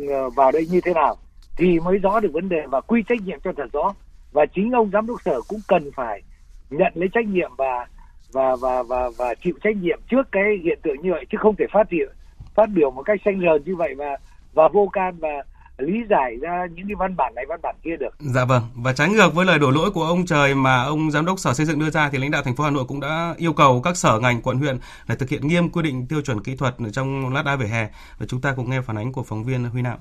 ờ, 0.10 0.30
vào 0.30 0.52
đây 0.52 0.68
như 0.72 0.82
thế 0.82 0.94
nào 0.94 1.16
thì 1.58 1.80
mới 1.80 1.98
rõ 1.98 2.20
được 2.20 2.30
vấn 2.34 2.50
đề 2.50 2.62
và 2.68 2.82
quy 2.82 3.04
trách 3.04 3.22
nhiệm 3.22 3.40
cho 3.44 3.52
thật 3.58 3.68
rõ. 3.74 3.94
Và 4.32 4.46
chính 4.46 4.72
ông 4.72 4.90
giám 4.94 5.08
đốc 5.08 5.22
sở 5.22 5.42
cũng 5.48 5.60
cần 5.68 5.92
phải 5.96 6.22
nhận 6.70 6.92
lấy 6.96 7.10
trách 7.14 7.26
nhiệm 7.26 7.52
và 7.58 7.88
và 8.32 8.56
và 8.56 8.84
và 8.84 9.10
và 9.18 9.36
chịu 9.44 9.54
trách 9.64 9.76
nhiệm 9.76 10.00
trước 10.12 10.28
cái 10.32 10.44
hiện 10.64 10.80
tượng 10.84 11.02
như 11.02 11.12
vậy 11.12 11.26
chứ 11.32 11.38
không 11.42 11.56
thể 11.56 11.66
phát 11.74 11.88
biểu 11.90 12.08
phát 12.56 12.70
biểu 12.74 12.92
một 12.92 13.04
cách 13.04 13.20
xanh 13.26 13.40
rờn 13.42 13.64
như 13.66 13.76
vậy 13.76 13.96
và 13.98 14.18
và 14.54 14.68
vô 14.74 14.90
can 14.94 15.18
và 15.20 15.44
lý 15.78 15.94
giải 16.10 16.36
ra 16.42 16.66
những 16.76 16.88
cái 16.88 16.96
văn 16.96 17.16
bản 17.16 17.36
này 17.36 17.46
văn 17.50 17.60
bản 17.64 17.76
kia 17.84 17.96
được. 18.00 18.16
Dạ 18.20 18.46
vâng. 18.46 18.64
Và 18.76 18.94
trái 18.94 19.10
ngược 19.10 19.34
với 19.34 19.46
lời 19.46 19.60
đổ 19.60 19.72
lỗi 19.72 19.92
của 19.92 20.04
ông 20.04 20.26
Trời 20.26 20.56
mà 20.56 20.84
ông 20.84 21.12
giám 21.12 21.26
đốc 21.26 21.40
Sở 21.40 21.54
Xây 21.54 21.66
dựng 21.66 21.80
đưa 21.80 21.90
ra 21.90 22.10
thì 22.10 22.18
lãnh 22.18 22.32
đạo 22.32 22.42
thành 22.44 22.56
phố 22.56 22.64
Hà 22.64 22.70
Nội 22.70 22.86
cũng 22.88 23.00
đã 23.00 23.34
yêu 23.38 23.54
cầu 23.54 23.82
các 23.82 23.98
sở 23.98 24.20
ngành 24.20 24.42
quận 24.42 24.58
huyện 24.58 24.78
là 25.08 25.16
thực 25.16 25.30
hiện 25.30 25.48
nghiêm 25.48 25.70
quy 25.70 25.82
định 25.82 26.08
tiêu 26.08 26.22
chuẩn 26.22 26.44
kỹ 26.44 26.56
thuật 26.56 26.76
trong 26.94 27.34
lát 27.34 27.46
đá 27.46 27.56
vỉa 27.56 27.66
hè 27.66 27.90
và 28.18 28.26
chúng 28.26 28.42
ta 28.42 28.54
cùng 28.56 28.70
nghe 28.70 28.82
phản 28.82 28.98
ánh 28.98 29.12
của 29.12 29.24
phóng 29.24 29.44
viên 29.44 29.64
Huy 29.64 29.82
Nạo. 29.82 29.98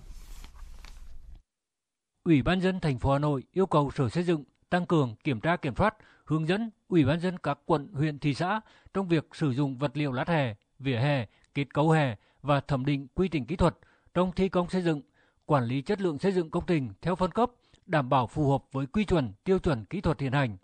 Ủy 2.25 2.43
ban 2.43 2.61
dân 2.61 2.81
thành 2.81 2.99
phố 2.99 3.13
Hà 3.13 3.19
Nội 3.19 3.43
yêu 3.53 3.67
cầu 3.67 3.91
Sở 3.97 4.09
Xây 4.09 4.25
dựng 4.25 4.45
tăng 4.71 4.87
cường 4.87 5.15
kiểm 5.25 5.41
tra 5.41 5.57
kiểm 5.57 5.75
soát, 5.77 5.95
hướng 6.29 6.49
dẫn 6.49 6.71
Ủy 6.89 7.05
ban 7.05 7.21
dân 7.21 7.39
các 7.39 7.59
quận, 7.67 7.89
huyện, 7.93 8.19
thị 8.19 8.35
xã 8.35 8.61
trong 8.95 9.09
việc 9.09 9.29
sử 9.33 9.51
dụng 9.51 9.79
vật 9.79 9.97
liệu 9.97 10.13
lát 10.13 10.29
hè, 10.29 10.55
vỉa 10.79 10.97
hè, 10.97 11.27
kết 11.55 11.75
cấu 11.75 11.91
hè 11.91 12.17
và 12.43 12.61
thẩm 12.61 12.85
định 12.85 13.07
quy 13.15 13.29
trình 13.29 13.47
kỹ 13.47 13.57
thuật 13.57 13.75
trong 14.15 14.33
thi 14.33 14.49
công 14.49 14.69
xây 14.69 14.83
dựng, 14.83 15.01
quản 15.47 15.65
lý 15.65 15.83
chất 15.83 16.01
lượng 16.01 16.19
xây 16.19 16.33
dựng 16.33 16.51
công 16.51 16.65
trình 16.67 16.89
theo 17.03 17.15
phân 17.15 17.31
cấp, 17.31 17.51
đảm 17.87 18.09
bảo 18.09 18.27
phù 18.27 18.51
hợp 18.51 18.65
với 18.73 18.87
quy 18.87 19.05
chuẩn, 19.05 19.33
tiêu 19.45 19.59
chuẩn 19.59 19.85
kỹ 19.85 20.01
thuật 20.01 20.21
hiện 20.21 20.33
hành. 20.33 20.57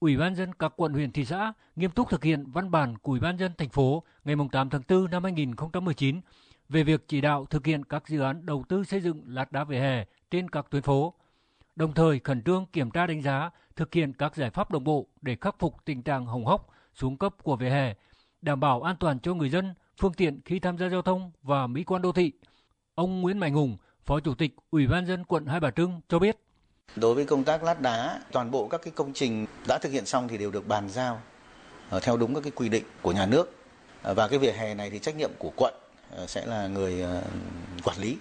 Ủy 0.00 0.16
ban 0.16 0.34
dân 0.34 0.54
các 0.54 0.72
quận 0.76 0.92
huyện 0.92 1.12
thị 1.12 1.24
xã 1.24 1.52
nghiêm 1.76 1.90
túc 1.90 2.10
thực 2.10 2.24
hiện 2.24 2.50
văn 2.50 2.70
bản 2.70 2.98
của 2.98 3.12
Ủy 3.12 3.20
ban 3.20 3.38
dân 3.38 3.52
thành 3.58 3.68
phố 3.68 4.02
ngày 4.24 4.36
8 4.52 4.70
tháng 4.70 4.82
4 4.88 5.10
năm 5.10 5.24
2019 5.24 6.20
về 6.68 6.82
việc 6.82 7.08
chỉ 7.08 7.20
đạo 7.20 7.46
thực 7.50 7.66
hiện 7.66 7.84
các 7.84 8.08
dự 8.08 8.20
án 8.20 8.46
đầu 8.46 8.64
tư 8.68 8.84
xây 8.84 9.00
dựng 9.00 9.22
lát 9.26 9.52
đá 9.52 9.64
vỉa 9.64 9.78
hè 9.78 10.04
trên 10.30 10.50
các 10.50 10.66
tuyến 10.70 10.82
phố, 10.82 11.14
đồng 11.76 11.94
thời 11.94 12.18
khẩn 12.18 12.42
trương 12.42 12.66
kiểm 12.72 12.90
tra 12.90 13.06
đánh 13.06 13.22
giá, 13.22 13.50
thực 13.76 13.94
hiện 13.94 14.12
các 14.12 14.36
giải 14.36 14.50
pháp 14.50 14.70
đồng 14.70 14.84
bộ 14.84 15.06
để 15.20 15.36
khắc 15.40 15.58
phục 15.58 15.74
tình 15.84 16.02
trạng 16.02 16.26
hồng 16.26 16.46
hóc, 16.46 16.68
xuống 16.94 17.16
cấp 17.16 17.34
của 17.42 17.56
vỉa 17.56 17.70
hè, 17.70 17.94
đảm 18.42 18.60
bảo 18.60 18.82
an 18.82 18.96
toàn 19.00 19.20
cho 19.20 19.34
người 19.34 19.50
dân, 19.50 19.74
phương 20.00 20.12
tiện 20.12 20.40
khi 20.44 20.58
tham 20.58 20.78
gia 20.78 20.88
giao 20.88 21.02
thông 21.02 21.32
và 21.42 21.66
mỹ 21.66 21.84
quan 21.84 22.02
đô 22.02 22.12
thị. 22.12 22.32
Ông 22.94 23.20
Nguyễn 23.20 23.38
Mạnh 23.38 23.52
Hùng, 23.52 23.76
Phó 24.06 24.20
Chủ 24.20 24.34
tịch 24.34 24.54
Ủy 24.70 24.86
ban 24.86 25.06
dân 25.06 25.24
quận 25.24 25.46
Hai 25.46 25.60
Bà 25.60 25.70
Trưng 25.70 26.00
cho 26.08 26.18
biết. 26.18 26.36
Đối 26.96 27.14
với 27.14 27.24
công 27.24 27.44
tác 27.44 27.62
lát 27.62 27.80
đá, 27.80 28.20
toàn 28.32 28.50
bộ 28.50 28.68
các 28.68 28.80
cái 28.84 28.92
công 28.96 29.12
trình 29.12 29.46
đã 29.68 29.78
thực 29.78 29.92
hiện 29.92 30.06
xong 30.06 30.28
thì 30.28 30.38
đều 30.38 30.50
được 30.50 30.68
bàn 30.68 30.88
giao 30.88 31.20
ờ, 31.90 32.00
theo 32.00 32.16
đúng 32.16 32.34
các 32.34 32.40
cái 32.42 32.52
quy 32.54 32.68
định 32.68 32.84
của 33.02 33.12
nhà 33.12 33.26
nước. 33.26 33.56
Ờ, 34.02 34.14
và 34.14 34.28
cái 34.28 34.38
vỉa 34.38 34.52
hè 34.52 34.74
này 34.74 34.90
thì 34.90 34.98
trách 34.98 35.16
nhiệm 35.16 35.30
của 35.38 35.52
quận 35.56 35.74
ờ, 36.10 36.26
sẽ 36.26 36.46
là 36.46 36.66
người 36.66 37.04
quản 37.84 37.98
lý 37.98 38.16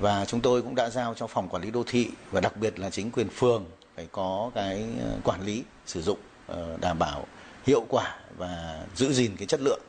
và 0.00 0.24
chúng 0.24 0.40
tôi 0.40 0.62
cũng 0.62 0.74
đã 0.74 0.90
giao 0.90 1.14
cho 1.14 1.26
phòng 1.26 1.48
quản 1.48 1.62
lý 1.62 1.70
đô 1.70 1.82
thị 1.86 2.10
và 2.30 2.40
đặc 2.40 2.56
biệt 2.56 2.78
là 2.78 2.90
chính 2.90 3.10
quyền 3.10 3.28
phường 3.28 3.64
phải 3.96 4.08
có 4.12 4.50
cái 4.54 4.84
ờ, 5.00 5.18
quản 5.24 5.42
lý 5.42 5.64
sử 5.86 6.02
dụng 6.02 6.18
ờ, 6.46 6.76
đảm 6.80 6.98
bảo 6.98 7.26
hiệu 7.66 7.86
quả 7.88 8.16
và 8.36 8.84
giữ 8.94 9.12
gìn 9.12 9.36
cái 9.36 9.46
chất 9.46 9.60
lượng. 9.60 9.80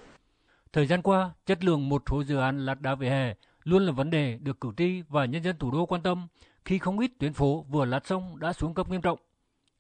Thời 0.73 0.87
gian 0.87 1.01
qua, 1.01 1.31
chất 1.45 1.63
lượng 1.63 1.89
một 1.89 2.03
số 2.11 2.23
dự 2.23 2.37
án 2.37 2.65
lát 2.65 2.81
đá 2.81 2.95
vỉa 2.95 3.09
hè 3.09 3.33
luôn 3.63 3.85
là 3.85 3.91
vấn 3.91 4.09
đề 4.09 4.37
được 4.41 4.59
cử 4.59 4.69
tri 4.77 5.01
và 5.09 5.25
nhân 5.25 5.43
dân 5.43 5.57
thủ 5.57 5.71
đô 5.71 5.85
quan 5.85 6.01
tâm 6.01 6.27
khi 6.65 6.79
không 6.79 6.99
ít 6.99 7.11
tuyến 7.19 7.33
phố 7.33 7.65
vừa 7.69 7.85
lát 7.85 8.07
sông 8.07 8.39
đã 8.39 8.53
xuống 8.53 8.73
cấp 8.73 8.89
nghiêm 8.89 9.01
trọng. 9.01 9.19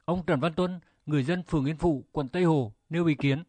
Ông 0.05 0.23
Trần 0.27 0.39
Văn 0.39 0.53
Tuân, 0.53 0.79
người 1.05 1.23
dân 1.23 1.43
phường 1.43 1.65
Yên 1.65 1.77
Phụ, 1.77 2.03
quận 2.11 2.27
Tây 2.27 2.43
Hồ 2.43 2.71
nêu 2.89 3.05
ý 3.05 3.15
kiến. 3.15 3.43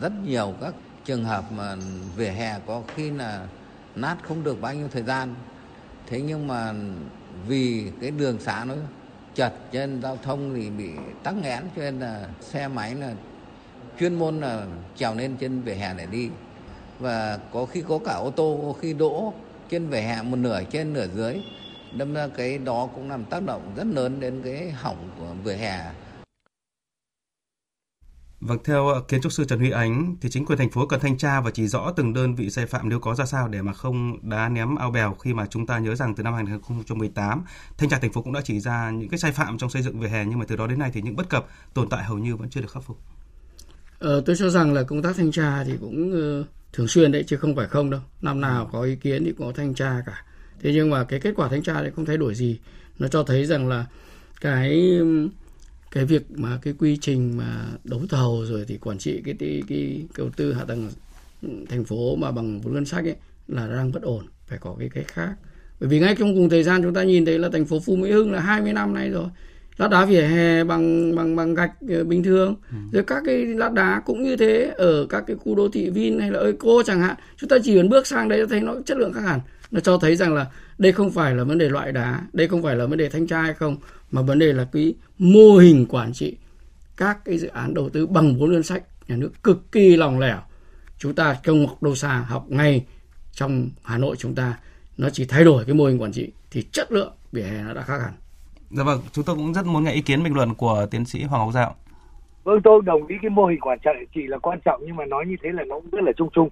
Rất 0.00 0.12
nhiều 0.24 0.54
các 0.60 0.74
trường 1.04 1.24
hợp 1.24 1.44
mà 1.52 1.76
vỉa 2.16 2.30
hè 2.30 2.60
có 2.66 2.82
khi 2.94 3.10
là 3.10 3.46
nát 3.94 4.16
không 4.22 4.44
được 4.44 4.60
bao 4.60 4.74
nhiêu 4.74 4.88
thời 4.88 5.02
gian. 5.02 5.34
Thế 6.10 6.20
nhưng 6.20 6.46
mà 6.46 6.74
vì 7.46 7.90
cái 8.00 8.10
đường 8.10 8.38
xá 8.40 8.64
nó 8.68 8.74
chật 9.34 9.52
nên 9.72 10.02
giao 10.02 10.18
thông 10.22 10.54
thì 10.54 10.70
bị 10.70 10.90
tắc 11.22 11.34
nghẽn, 11.34 11.62
cho 11.76 11.82
nên 11.82 12.00
là 12.00 12.26
xe 12.40 12.68
máy 12.68 12.94
là 12.94 13.14
chuyên 14.00 14.14
môn 14.14 14.40
là 14.40 14.66
trèo 14.96 15.14
lên 15.14 15.36
trên 15.36 15.60
vỉa 15.60 15.74
hè 15.74 15.94
để 15.94 16.06
đi. 16.06 16.28
Và 16.98 17.38
có 17.52 17.66
khi 17.66 17.82
có 17.88 17.98
cả 17.98 18.12
ô 18.12 18.30
tô, 18.30 18.60
có 18.62 18.72
khi 18.80 18.92
đỗ 18.92 19.32
trên 19.70 19.88
vỉa 19.88 20.00
hè 20.00 20.22
một 20.22 20.36
nửa 20.36 20.62
trên 20.70 20.92
nửa 20.92 21.06
dưới. 21.14 21.42
Đâm 21.92 22.14
ra 22.14 22.28
cái 22.36 22.58
đó 22.58 22.88
cũng 22.94 23.10
làm 23.10 23.24
tác 23.24 23.42
động 23.42 23.72
rất 23.76 23.86
lớn 23.86 24.20
đến 24.20 24.40
cái 24.44 24.70
hỏng 24.70 25.08
của 25.18 25.28
vỉa 25.44 25.54
hè. 25.54 25.84
Vâng, 28.40 28.58
theo 28.64 28.86
ờ, 28.86 29.00
kiến 29.00 29.20
trúc 29.20 29.32
sư 29.32 29.44
Trần 29.44 29.58
Huy 29.58 29.70
Ánh, 29.70 30.16
thì 30.20 30.28
chính 30.30 30.44
quyền 30.44 30.58
thành 30.58 30.70
phố 30.70 30.86
cần 30.86 31.00
thanh 31.00 31.18
tra 31.18 31.40
và 31.40 31.50
chỉ 31.50 31.66
rõ 31.66 31.92
từng 31.96 32.14
đơn 32.14 32.34
vị 32.34 32.50
sai 32.50 32.66
phạm 32.66 32.88
nếu 32.88 33.00
có 33.00 33.14
ra 33.14 33.26
sao 33.26 33.48
để 33.48 33.62
mà 33.62 33.72
không 33.72 34.28
đá 34.30 34.48
ném 34.48 34.76
ao 34.76 34.90
bèo 34.90 35.14
khi 35.14 35.34
mà 35.34 35.46
chúng 35.46 35.66
ta 35.66 35.78
nhớ 35.78 35.94
rằng 35.94 36.14
từ 36.14 36.22
năm 36.22 36.34
2018, 36.34 37.44
thanh 37.78 37.88
tra 37.88 37.98
thành 37.98 38.12
phố 38.12 38.22
cũng 38.22 38.32
đã 38.32 38.40
chỉ 38.44 38.60
ra 38.60 38.90
những 38.90 39.08
cái 39.08 39.18
sai 39.18 39.32
phạm 39.32 39.58
trong 39.58 39.70
xây 39.70 39.82
dựng 39.82 40.00
vỉa 40.00 40.08
hè 40.08 40.24
nhưng 40.24 40.38
mà 40.38 40.44
từ 40.48 40.56
đó 40.56 40.66
đến 40.66 40.78
nay 40.78 40.90
thì 40.94 41.02
những 41.02 41.16
bất 41.16 41.28
cập 41.28 41.46
tồn 41.74 41.88
tại 41.88 42.04
hầu 42.04 42.18
như 42.18 42.36
vẫn 42.36 42.50
chưa 42.50 42.60
được 42.60 42.70
khắc 42.70 42.82
phục. 42.82 42.98
Ờ, 43.98 44.22
tôi 44.26 44.36
cho 44.36 44.48
rằng 44.48 44.72
là 44.72 44.82
công 44.82 45.02
tác 45.02 45.16
thanh 45.16 45.32
tra 45.32 45.64
thì 45.64 45.72
cũng 45.80 46.12
uh, 46.40 46.46
thường 46.72 46.88
xuyên 46.88 47.12
đấy 47.12 47.24
chứ 47.26 47.36
không 47.36 47.56
phải 47.56 47.66
không 47.66 47.90
đâu. 47.90 48.00
Năm 48.22 48.40
nào 48.40 48.68
có 48.72 48.82
ý 48.82 48.96
kiến 48.96 49.24
thì 49.24 49.32
có 49.38 49.52
thanh 49.56 49.74
tra 49.74 50.02
cả. 50.06 50.24
Thế 50.62 50.72
nhưng 50.74 50.90
mà 50.90 51.04
cái 51.04 51.20
kết 51.20 51.32
quả 51.36 51.48
thanh 51.48 51.62
tra 51.62 51.82
thì 51.82 51.90
không 51.96 52.06
thay 52.06 52.16
đổi 52.16 52.34
gì. 52.34 52.60
Nó 52.98 53.08
cho 53.08 53.22
thấy 53.22 53.46
rằng 53.46 53.68
là 53.68 53.86
cái 54.40 55.00
cái 55.90 56.04
việc 56.04 56.30
mà 56.30 56.58
cái 56.62 56.74
quy 56.78 56.96
trình 56.96 57.36
mà 57.36 57.66
đấu 57.84 58.02
thầu 58.08 58.44
rồi 58.46 58.64
thì 58.68 58.78
quản 58.78 58.98
trị 58.98 59.22
cái 59.24 59.34
cái, 59.38 59.62
cái 59.68 60.06
đầu 60.18 60.30
tư 60.36 60.52
hạ 60.52 60.64
tầng 60.64 60.90
thành 61.68 61.84
phố 61.84 62.16
mà 62.16 62.30
bằng 62.30 62.60
vốn 62.60 62.74
ngân 62.74 62.84
sách 62.84 63.04
ấy 63.04 63.16
là 63.48 63.66
đang 63.66 63.92
bất 63.92 64.02
ổn 64.02 64.24
phải 64.46 64.58
có 64.58 64.76
cái 64.78 64.88
cách 64.94 65.08
khác. 65.08 65.34
Bởi 65.80 65.88
vì 65.88 66.00
ngay 66.00 66.14
trong 66.18 66.34
cùng 66.34 66.48
thời 66.48 66.62
gian 66.62 66.82
chúng 66.82 66.94
ta 66.94 67.02
nhìn 67.02 67.24
thấy 67.24 67.38
là 67.38 67.48
thành 67.52 67.64
phố 67.64 67.80
Phú 67.80 67.96
Mỹ 67.96 68.10
Hưng 68.10 68.32
là 68.32 68.40
20 68.40 68.72
năm 68.72 68.94
nay 68.94 69.10
rồi 69.10 69.26
lát 69.76 69.90
đá 69.90 70.04
vỉa 70.04 70.20
hè 70.22 70.64
bằng 70.64 71.14
bằng 71.14 71.36
bằng 71.36 71.54
gạch 71.54 71.72
ờ, 71.88 72.04
bình 72.04 72.22
thường. 72.22 72.56
Ừ. 72.70 72.76
rồi 72.92 73.04
các 73.06 73.22
cái 73.26 73.44
lát 73.46 73.72
đá 73.72 74.02
cũng 74.06 74.22
như 74.22 74.36
thế 74.36 74.74
ở 74.76 75.06
các 75.06 75.24
cái 75.26 75.36
khu 75.36 75.54
đô 75.54 75.68
thị 75.68 75.90
Vin 75.90 76.18
hay 76.18 76.30
là 76.30 76.40
Eco 76.40 76.82
chẳng 76.86 77.00
hạn 77.00 77.16
chúng 77.36 77.48
ta 77.48 77.56
chỉ 77.64 77.76
cần 77.76 77.88
bước 77.88 78.06
sang 78.06 78.28
đấy 78.28 78.46
thấy 78.50 78.60
nó 78.60 78.74
chất 78.86 78.98
lượng 78.98 79.12
khác 79.12 79.20
hẳn. 79.20 79.40
Nó 79.70 79.80
cho 79.80 79.98
thấy 79.98 80.16
rằng 80.16 80.34
là 80.34 80.46
đây 80.78 80.92
không 80.92 81.10
phải 81.10 81.34
là 81.34 81.44
vấn 81.44 81.58
đề 81.58 81.68
loại 81.68 81.92
đá 81.92 82.20
đây 82.32 82.48
không 82.48 82.62
phải 82.62 82.76
là 82.76 82.86
vấn 82.86 82.98
đề 82.98 83.08
thanh 83.08 83.26
tra 83.26 83.42
hay 83.42 83.54
không 83.54 83.76
mà 84.10 84.22
vấn 84.22 84.38
đề 84.38 84.52
là 84.52 84.68
cái 84.72 84.94
mô 85.18 85.56
hình 85.56 85.86
quản 85.88 86.12
trị 86.12 86.36
các 86.96 87.24
cái 87.24 87.38
dự 87.38 87.48
án 87.48 87.74
đầu 87.74 87.88
tư 87.88 88.06
bằng 88.06 88.38
vốn 88.38 88.52
ngân 88.52 88.62
sách 88.62 88.82
nhà 89.08 89.16
nước 89.16 89.30
cực 89.42 89.72
kỳ 89.72 89.96
lòng 89.96 90.18
lẻo 90.18 90.38
chúng 90.98 91.14
ta 91.14 91.36
công 91.44 91.66
học 91.66 91.82
đâu 91.82 91.94
xa 91.94 92.24
học 92.28 92.44
ngay 92.48 92.84
trong 93.32 93.68
Hà 93.84 93.98
Nội 93.98 94.16
chúng 94.18 94.34
ta 94.34 94.58
nó 94.98 95.10
chỉ 95.10 95.24
thay 95.28 95.44
đổi 95.44 95.64
cái 95.64 95.74
mô 95.74 95.84
hình 95.84 96.02
quản 96.02 96.12
trị 96.12 96.32
thì 96.50 96.62
chất 96.72 96.92
lượng 96.92 97.12
vỉa 97.32 97.42
hè 97.42 97.62
nó 97.62 97.74
đã 97.74 97.82
khác 97.82 97.98
hẳn. 98.02 98.12
Dạ 98.70 98.82
vâng, 98.84 99.00
chúng 99.12 99.24
tôi 99.24 99.36
cũng 99.36 99.54
rất 99.54 99.66
muốn 99.66 99.84
nghe 99.84 99.92
ý 99.92 100.00
kiến 100.00 100.22
bình 100.22 100.34
luận 100.34 100.54
của 100.54 100.86
tiến 100.90 101.04
sĩ 101.04 101.22
Hoàng 101.22 101.42
Ngọc 101.42 101.54
Dạo. 101.54 101.74
Vâng, 102.44 102.60
tôi 102.64 102.80
đồng 102.84 103.06
ý 103.06 103.16
cái 103.22 103.30
mô 103.30 103.46
hình 103.46 103.60
quản 103.60 103.78
trị 103.78 103.90
chỉ 104.14 104.26
là 104.26 104.38
quan 104.38 104.58
trọng 104.64 104.82
nhưng 104.86 104.96
mà 104.96 105.04
nói 105.04 105.24
như 105.26 105.36
thế 105.42 105.50
là 105.52 105.64
nó 105.64 105.74
cũng 105.80 105.90
rất 105.90 106.02
là 106.02 106.12
chung 106.16 106.28
chung 106.32 106.48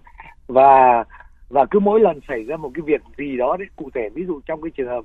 và 0.46 1.04
và 1.48 1.66
cứ 1.70 1.78
mỗi 1.80 2.00
lần 2.00 2.20
xảy 2.28 2.44
ra 2.44 2.56
một 2.56 2.70
cái 2.74 2.82
việc 2.82 3.00
gì 3.18 3.36
đó 3.36 3.56
đấy 3.58 3.68
cụ 3.76 3.90
thể 3.94 4.08
ví 4.14 4.24
dụ 4.26 4.40
trong 4.46 4.62
cái 4.62 4.70
trường 4.76 4.88
hợp 4.88 5.04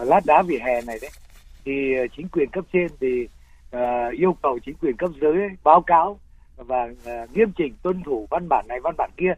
uh, 0.00 0.08
lát 0.08 0.20
đá 0.26 0.42
vỉa 0.42 0.58
hè 0.58 0.82
này 0.86 0.98
đấy 1.02 1.10
thì 1.68 1.94
ờ, 1.94 2.06
chính 2.16 2.28
quyền 2.28 2.50
cấp 2.50 2.64
trên 2.72 2.86
thì 3.00 3.28
uh, 3.76 4.12
yêu 4.12 4.36
cầu 4.42 4.58
chính 4.58 4.74
quyền 4.82 4.96
cấp 4.96 5.10
dưới 5.20 5.38
báo 5.64 5.80
cáo 5.80 6.18
và 6.56 6.84
uh, 6.84 7.36
nghiêm 7.36 7.52
chỉnh 7.56 7.74
tuân 7.82 8.02
thủ 8.02 8.26
văn 8.30 8.48
bản 8.48 8.64
này 8.68 8.80
văn 8.80 8.94
bản 8.98 9.10
kia. 9.16 9.32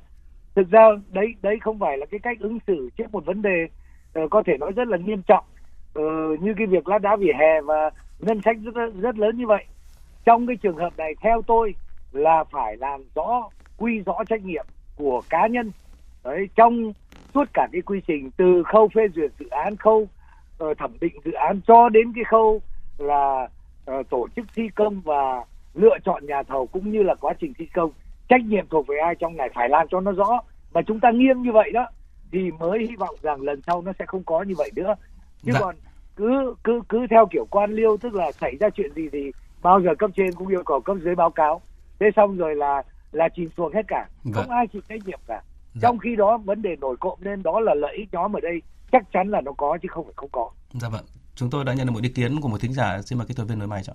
Thực 0.54 0.70
ra 0.70 0.80
đấy 1.08 1.34
đấy 1.42 1.58
không 1.60 1.78
phải 1.78 1.98
là 1.98 2.06
cái 2.06 2.20
cách 2.20 2.36
ứng 2.40 2.58
xử 2.66 2.90
trước 2.96 3.12
một 3.12 3.24
vấn 3.26 3.42
đề 3.42 3.66
uh, 4.18 4.30
có 4.30 4.42
thể 4.46 4.56
nói 4.60 4.72
rất 4.76 4.88
là 4.88 4.96
nghiêm 4.96 5.22
trọng 5.22 5.44
uh, 5.98 6.40
như 6.40 6.54
cái 6.56 6.66
việc 6.66 6.88
lát 6.88 6.98
đá 7.02 7.16
vỉa 7.16 7.32
hè 7.38 7.60
và 7.60 7.90
ngân 8.18 8.40
sách 8.44 8.56
rất 8.74 8.90
rất 9.00 9.18
lớn 9.18 9.38
như 9.38 9.46
vậy. 9.46 9.64
Trong 10.24 10.46
cái 10.46 10.56
trường 10.56 10.76
hợp 10.76 10.92
này 10.96 11.14
theo 11.20 11.42
tôi 11.46 11.74
là 12.12 12.44
phải 12.44 12.76
làm 12.76 13.00
rõ 13.14 13.48
quy 13.76 14.00
rõ 14.06 14.24
trách 14.28 14.44
nhiệm 14.44 14.66
của 14.96 15.22
cá 15.30 15.46
nhân. 15.46 15.72
Đấy 16.24 16.48
trong 16.54 16.92
suốt 17.34 17.44
cả 17.54 17.68
cái 17.72 17.82
quy 17.82 18.00
trình 18.06 18.30
từ 18.36 18.62
khâu 18.62 18.88
phê 18.94 19.02
duyệt 19.14 19.30
dự 19.38 19.48
án 19.48 19.76
khâu 19.76 20.08
uh, 20.64 20.78
thẩm 20.78 20.96
định 21.00 21.14
dự 21.24 21.32
án 21.32 21.60
cho 21.66 21.88
đến 21.88 22.12
cái 22.14 22.24
khâu 22.24 22.60
là 22.98 23.48
uh, 23.90 24.10
tổ 24.10 24.28
chức 24.36 24.46
thi 24.54 24.68
công 24.74 25.00
và 25.00 25.44
lựa 25.74 25.98
chọn 26.04 26.26
nhà 26.26 26.42
thầu 26.42 26.66
cũng 26.66 26.90
như 26.90 27.02
là 27.02 27.14
quá 27.14 27.34
trình 27.40 27.52
thi 27.58 27.66
công. 27.74 27.90
Trách 28.28 28.44
nhiệm 28.44 28.66
thuộc 28.68 28.86
về 28.86 28.96
ai 29.04 29.14
trong 29.14 29.36
này 29.36 29.48
phải 29.54 29.68
làm 29.68 29.86
cho 29.90 30.00
nó 30.00 30.12
rõ. 30.12 30.40
Và 30.72 30.82
chúng 30.82 31.00
ta 31.00 31.10
nghiêm 31.10 31.42
như 31.42 31.52
vậy 31.52 31.70
đó 31.70 31.86
thì 32.32 32.50
mới 32.58 32.78
hy 32.78 32.96
vọng 32.96 33.14
rằng 33.22 33.40
lần 33.40 33.60
sau 33.66 33.82
nó 33.82 33.92
sẽ 33.98 34.04
không 34.06 34.22
có 34.24 34.42
như 34.42 34.54
vậy 34.58 34.70
nữa. 34.76 34.94
Chứ 35.42 35.52
dạ. 35.54 35.60
còn 35.60 35.76
cứ 36.16 36.54
cứ 36.64 36.80
cứ 36.88 37.06
theo 37.10 37.26
kiểu 37.26 37.46
quan 37.50 37.72
liêu 37.72 37.96
tức 37.96 38.14
là 38.14 38.32
xảy 38.32 38.56
ra 38.60 38.70
chuyện 38.70 38.94
gì 38.94 39.08
thì 39.12 39.32
bao 39.62 39.80
giờ 39.80 39.90
cấp 39.98 40.10
trên 40.16 40.32
cũng 40.32 40.48
yêu 40.48 40.62
cầu 40.62 40.80
cấp 40.80 40.96
dưới 41.04 41.14
báo 41.14 41.30
cáo. 41.30 41.60
Thế 42.00 42.10
xong 42.16 42.36
rồi 42.36 42.56
là 42.56 42.82
là 43.12 43.28
chìm 43.28 43.48
xuồng 43.56 43.72
hết 43.72 43.82
cả. 43.88 44.06
Dạ. 44.24 44.32
không 44.34 44.50
ai 44.50 44.66
chịu 44.66 44.82
trách 44.88 45.06
nhiệm 45.06 45.20
cả 45.26 45.42
dạ. 45.74 45.80
trong 45.82 45.98
khi 45.98 46.16
đó 46.16 46.38
vấn 46.44 46.62
đề 46.62 46.76
nổi 46.80 46.96
cộng 47.00 47.18
nên 47.20 47.42
đó 47.42 47.60
là 47.60 47.74
lợi 47.74 47.96
ích 47.96 48.08
nhóm 48.12 48.36
ở 48.36 48.40
đây 48.40 48.62
chắc 48.92 49.02
chắn 49.12 49.28
là 49.28 49.40
nó 49.40 49.52
có 49.52 49.78
chứ 49.82 49.88
không 49.90 50.04
phải 50.04 50.14
không 50.16 50.30
có. 50.32 50.50
Dạ 50.72 50.88
vâng. 50.88 51.04
Chúng 51.34 51.50
tôi 51.50 51.64
đã 51.64 51.74
nhận 51.74 51.86
được 51.86 51.92
một 51.92 52.02
ý 52.02 52.12
kiến 52.16 52.40
của 52.42 52.48
một 52.48 52.60
thính 52.60 52.72
giả. 52.72 53.02
Xin 53.02 53.18
mời 53.18 53.26
kỹ 53.28 53.34
thuật 53.36 53.48
viên 53.48 53.58
nối 53.58 53.68
máy 53.68 53.82
cho. 53.84 53.92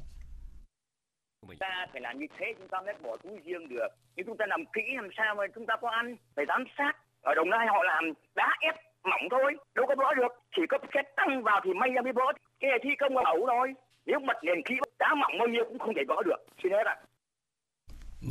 Chúng 1.42 1.58
ta 1.60 1.86
phải 1.92 2.02
làm 2.02 2.20
như 2.20 2.28
thế 2.38 2.54
chúng 2.58 2.68
ta 2.68 2.82
mới 2.82 2.94
bỏ 3.04 3.18
túi 3.24 3.40
riêng 3.46 3.70
được. 3.70 3.88
Nhưng 4.16 4.26
chúng 4.26 4.38
ta 4.38 4.46
làm 4.48 4.66
kỹ 4.74 4.82
làm 4.96 5.10
sao 5.18 5.36
mà 5.36 5.44
chúng 5.56 5.66
ta 5.66 5.76
có 5.82 5.90
ăn. 5.90 6.16
Phải 6.36 6.46
giám 6.48 6.64
sát. 6.78 6.94
Ở 7.22 7.34
Đồng 7.36 7.50
Nai 7.50 7.68
họ 7.68 7.84
làm 7.84 8.04
đá 8.36 8.50
ép 8.62 8.76
mỏng 9.04 9.26
thôi. 9.32 9.56
Đâu 9.76 9.86
có 9.88 9.96
vỡ 9.98 10.14
được. 10.18 10.32
Chỉ 10.56 10.62
có 10.70 10.78
xét 10.94 11.06
tăng 11.16 11.44
vào 11.44 11.62
thì 11.64 11.74
may 11.74 11.90
ra 11.90 12.02
mới 12.02 12.14
vỡ. 12.14 12.26
Cái 12.60 12.70
này 12.72 12.80
thi 12.84 12.90
công 13.00 13.16
là 13.18 13.22
ẩu 13.26 13.46
thôi. 13.48 13.74
Nếu 14.06 14.20
mặt 14.20 14.38
nền 14.44 14.64
khí 14.66 14.76
đá 15.00 15.14
mỏng 15.14 15.32
bao 15.40 15.48
nhiêu 15.48 15.64
cũng 15.68 15.80
không 15.80 15.94
thể 15.96 16.04
vỡ 16.08 16.16
được. 16.26 16.40
Xin 16.64 16.72
hết 16.72 16.86
ạ. 16.86 16.96
À. 17.00 17.04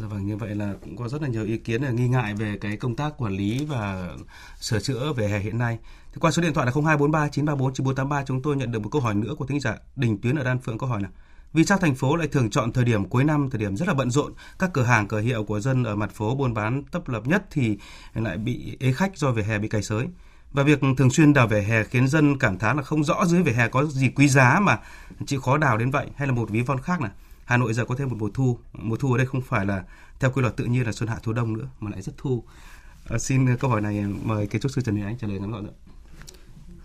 Dạ 0.00 0.06
vâng, 0.06 0.26
như 0.26 0.36
vậy 0.36 0.54
là 0.54 0.74
cũng 0.82 0.96
có 0.96 1.08
rất 1.08 1.22
là 1.22 1.28
nhiều 1.28 1.44
ý 1.44 1.56
kiến 1.56 1.82
là 1.82 1.90
nghi 1.90 2.08
ngại 2.08 2.34
về 2.34 2.58
cái 2.60 2.76
công 2.76 2.96
tác 2.96 3.18
quản 3.18 3.32
lý 3.32 3.64
và 3.64 4.08
sửa 4.60 4.80
chữa 4.80 5.12
về 5.12 5.28
hè 5.28 5.38
hiện 5.38 5.58
nay. 5.58 5.78
Thì 6.12 6.18
qua 6.20 6.30
số 6.30 6.42
điện 6.42 6.54
thoại 6.54 6.66
là 6.66 6.72
0243 6.72 7.28
934 7.28 7.74
9483 7.74 8.24
chúng 8.26 8.42
tôi 8.42 8.56
nhận 8.56 8.72
được 8.72 8.78
một 8.78 8.88
câu 8.92 9.02
hỏi 9.02 9.14
nữa 9.14 9.34
của 9.38 9.46
thính 9.46 9.60
giả 9.60 9.76
Đình 9.96 10.18
Tuyến 10.18 10.36
ở 10.36 10.44
Đan 10.44 10.58
Phượng 10.58 10.78
câu 10.78 10.88
hỏi 10.88 11.02
là 11.02 11.08
vì 11.52 11.64
sao 11.64 11.78
thành 11.78 11.94
phố 11.94 12.16
lại 12.16 12.28
thường 12.28 12.50
chọn 12.50 12.72
thời 12.72 12.84
điểm 12.84 13.04
cuối 13.04 13.24
năm, 13.24 13.50
thời 13.50 13.58
điểm 13.58 13.76
rất 13.76 13.88
là 13.88 13.94
bận 13.94 14.10
rộn, 14.10 14.32
các 14.58 14.70
cửa 14.72 14.82
hàng 14.82 15.08
cửa 15.08 15.20
hiệu 15.20 15.44
của 15.44 15.60
dân 15.60 15.84
ở 15.84 15.96
mặt 15.96 16.10
phố 16.10 16.34
buôn 16.34 16.54
bán 16.54 16.82
tấp 16.84 17.08
lập 17.08 17.26
nhất 17.26 17.44
thì 17.50 17.78
lại 18.14 18.38
bị 18.38 18.76
ế 18.80 18.92
khách 18.92 19.16
do 19.16 19.30
vỉa 19.30 19.42
hè 19.42 19.58
bị 19.58 19.68
cày 19.68 19.82
sới. 19.82 20.06
Và 20.52 20.62
việc 20.62 20.80
thường 20.96 21.10
xuyên 21.10 21.32
đào 21.32 21.48
vỉa 21.48 21.60
hè 21.60 21.84
khiến 21.84 22.08
dân 22.08 22.38
cảm 22.38 22.58
thán 22.58 22.76
là 22.76 22.82
không 22.82 23.04
rõ 23.04 23.24
dưới 23.26 23.42
vỉa 23.42 23.52
hè 23.52 23.68
có 23.68 23.84
gì 23.84 24.08
quý 24.08 24.28
giá 24.28 24.60
mà 24.60 24.78
chịu 25.26 25.40
khó 25.40 25.58
đào 25.58 25.78
đến 25.78 25.90
vậy 25.90 26.06
hay 26.16 26.28
là 26.28 26.34
một 26.34 26.50
ví 26.50 26.62
von 26.62 26.80
khác 26.80 27.00
này. 27.00 27.10
Hà 27.44 27.56
Nội 27.56 27.74
giờ 27.74 27.84
có 27.84 27.94
thêm 27.94 28.08
một 28.08 28.16
mùa 28.18 28.30
thu. 28.34 28.58
Mùa 28.72 28.96
thu 28.96 29.12
ở 29.12 29.18
đây 29.18 29.26
không 29.26 29.40
phải 29.40 29.66
là 29.66 29.84
theo 30.20 30.30
quy 30.30 30.42
luật 30.42 30.56
tự 30.56 30.64
nhiên 30.64 30.86
là 30.86 30.92
xuân 30.92 31.08
hạ 31.08 31.16
thu 31.22 31.32
đông 31.32 31.58
nữa 31.58 31.68
mà 31.80 31.90
lại 31.90 32.02
rất 32.02 32.12
thu. 32.16 32.44
À, 33.08 33.18
xin 33.18 33.56
câu 33.56 33.70
hỏi 33.70 33.80
này 33.80 34.04
mời 34.22 34.46
kiến 34.46 34.60
trúc 34.60 34.72
sư 34.72 34.82
Trần 34.82 34.94
Huy 34.94 35.04
Anh 35.04 35.18
trả 35.18 35.28
lời 35.28 35.38
ngắn 35.38 35.50
gọn 35.50 35.64
nữa. 35.64 35.72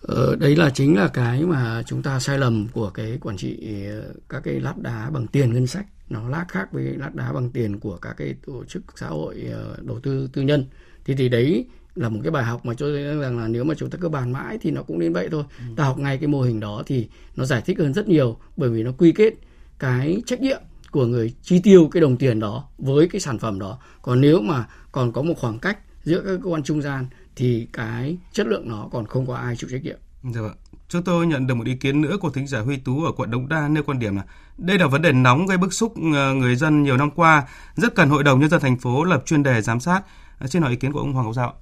Ờ, 0.02 0.36
đấy 0.36 0.56
là 0.56 0.70
chính 0.70 0.96
là 0.96 1.08
cái 1.08 1.46
mà 1.46 1.84
chúng 1.86 2.02
ta 2.02 2.20
sai 2.20 2.38
lầm 2.38 2.68
của 2.74 2.90
cái 2.90 3.18
quản 3.22 3.38
trị 3.38 3.58
ờ, 3.90 4.14
các 4.30 4.44
cái 4.44 4.60
lát 4.60 4.78
đá 4.78 5.10
bằng 5.10 5.28
tiền 5.28 5.54
ngân 5.54 5.68
sách 5.68 5.86
nó 6.10 6.30
lát 6.30 6.46
khác 6.50 6.72
với 6.72 6.84
lát 6.84 7.16
đá 7.16 7.34
bằng 7.34 7.50
tiền 7.50 7.80
của 7.80 7.98
các 7.98 8.14
cái 8.18 8.36
tổ 8.46 8.66
chức 8.66 8.84
xã 8.96 9.08
hội 9.08 9.46
ờ, 9.52 9.78
đầu 9.82 10.00
tư 10.00 10.30
tư 10.34 10.42
nhân 10.42 10.66
thì 11.06 11.16
thì 11.16 11.30
đấy 11.30 11.66
là 11.96 12.10
một 12.10 12.20
cái 12.24 12.32
bài 12.32 12.44
học 12.44 12.66
mà 12.66 12.74
cho 12.74 12.92
rằng 13.22 13.40
là 13.40 13.48
nếu 13.48 13.64
mà 13.64 13.74
chúng 13.78 13.90
ta 13.90 13.98
cứ 14.02 14.10
bàn 14.10 14.32
mãi 14.34 14.58
thì 14.62 14.72
nó 14.72 14.84
cũng 14.84 15.00
đến 15.00 15.14
vậy 15.14 15.28
thôi 15.32 15.44
ừ. 15.58 15.64
ta 15.76 15.84
học 15.84 16.00
ngay 16.00 16.18
cái 16.18 16.28
mô 16.28 16.42
hình 16.42 16.60
đó 16.60 16.84
thì 16.86 17.08
nó 17.36 17.46
giải 17.46 17.62
thích 17.66 17.80
hơn 17.80 17.94
rất 17.94 18.08
nhiều 18.08 18.38
bởi 18.58 18.70
vì 18.70 18.84
nó 18.84 18.92
quy 18.98 19.12
kết 19.12 19.34
cái 19.80 20.22
trách 20.26 20.42
nhiệm 20.42 20.62
của 20.92 21.06
người 21.06 21.36
chi 21.42 21.62
tiêu 21.64 21.90
cái 21.92 22.02
đồng 22.02 22.18
tiền 22.18 22.40
đó 22.40 22.64
với 22.78 23.08
cái 23.08 23.22
sản 23.22 23.40
phẩm 23.40 23.60
đó 23.60 23.80
còn 24.02 24.22
nếu 24.22 24.42
mà 24.42 24.66
còn 24.92 25.12
có 25.12 25.22
một 25.22 25.34
khoảng 25.38 25.60
cách 25.60 25.78
giữa 26.04 26.22
các 26.26 26.40
cơ 26.44 26.50
quan 26.50 26.64
trung 26.64 26.82
gian 26.82 27.06
thì 27.36 27.68
cái 27.74 28.18
chất 28.32 28.48
lượng 28.48 28.70
nó 28.70 28.88
còn 28.92 29.06
không 29.06 29.28
có 29.28 29.36
ai 29.36 29.56
chịu 29.56 29.70
trách 29.72 29.84
nhiệm. 29.84 29.98
Dạ 30.24 30.42
vâng. 30.42 30.56
Chúng 30.88 31.04
tôi 31.04 31.28
nhận 31.28 31.48
được 31.48 31.56
một 31.56 31.66
ý 31.66 31.76
kiến 31.76 32.02
nữa 32.02 32.18
của 32.22 32.30
thính 32.30 32.48
giả 32.48 32.60
Huy 32.60 32.78
Tú 32.78 33.04
ở 33.04 33.12
quận 33.12 33.32
Đống 33.32 33.50
Đa 33.50 33.68
nêu 33.68 33.84
quan 33.84 34.00
điểm 34.00 34.16
là 34.16 34.24
đây 34.58 34.80
là 34.80 34.88
vấn 34.88 35.02
đề 35.02 35.12
nóng 35.12 35.48
gây 35.48 35.58
bức 35.58 35.74
xúc 35.74 35.94
ờ, 36.14 36.34
người 36.34 36.56
dân 36.56 36.84
nhiều 36.84 36.98
năm 36.98 37.12
qua, 37.12 37.44
rất 37.76 37.96
cần 37.96 38.10
Hội 38.10 38.24
đồng 38.24 38.40
nhân 38.40 38.50
dân 38.50 38.62
thành 38.62 38.78
phố 38.78 39.04
lập 39.04 39.26
chuyên 39.26 39.44
đề 39.44 39.62
giám 39.62 39.80
sát. 39.80 40.02
À, 40.40 40.48
xin 40.48 40.62
hỏi 40.62 40.72
ý 40.72 40.78
kiến 40.78 40.92
của 40.92 41.00
ông 41.00 41.14
Hoàng 41.14 41.26
Ngọc 41.26 41.36
Giao. 41.36 41.54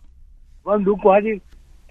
Vâng 0.64 0.84
đúng 0.84 1.00
quá 1.04 1.20
chứ. 1.24 1.30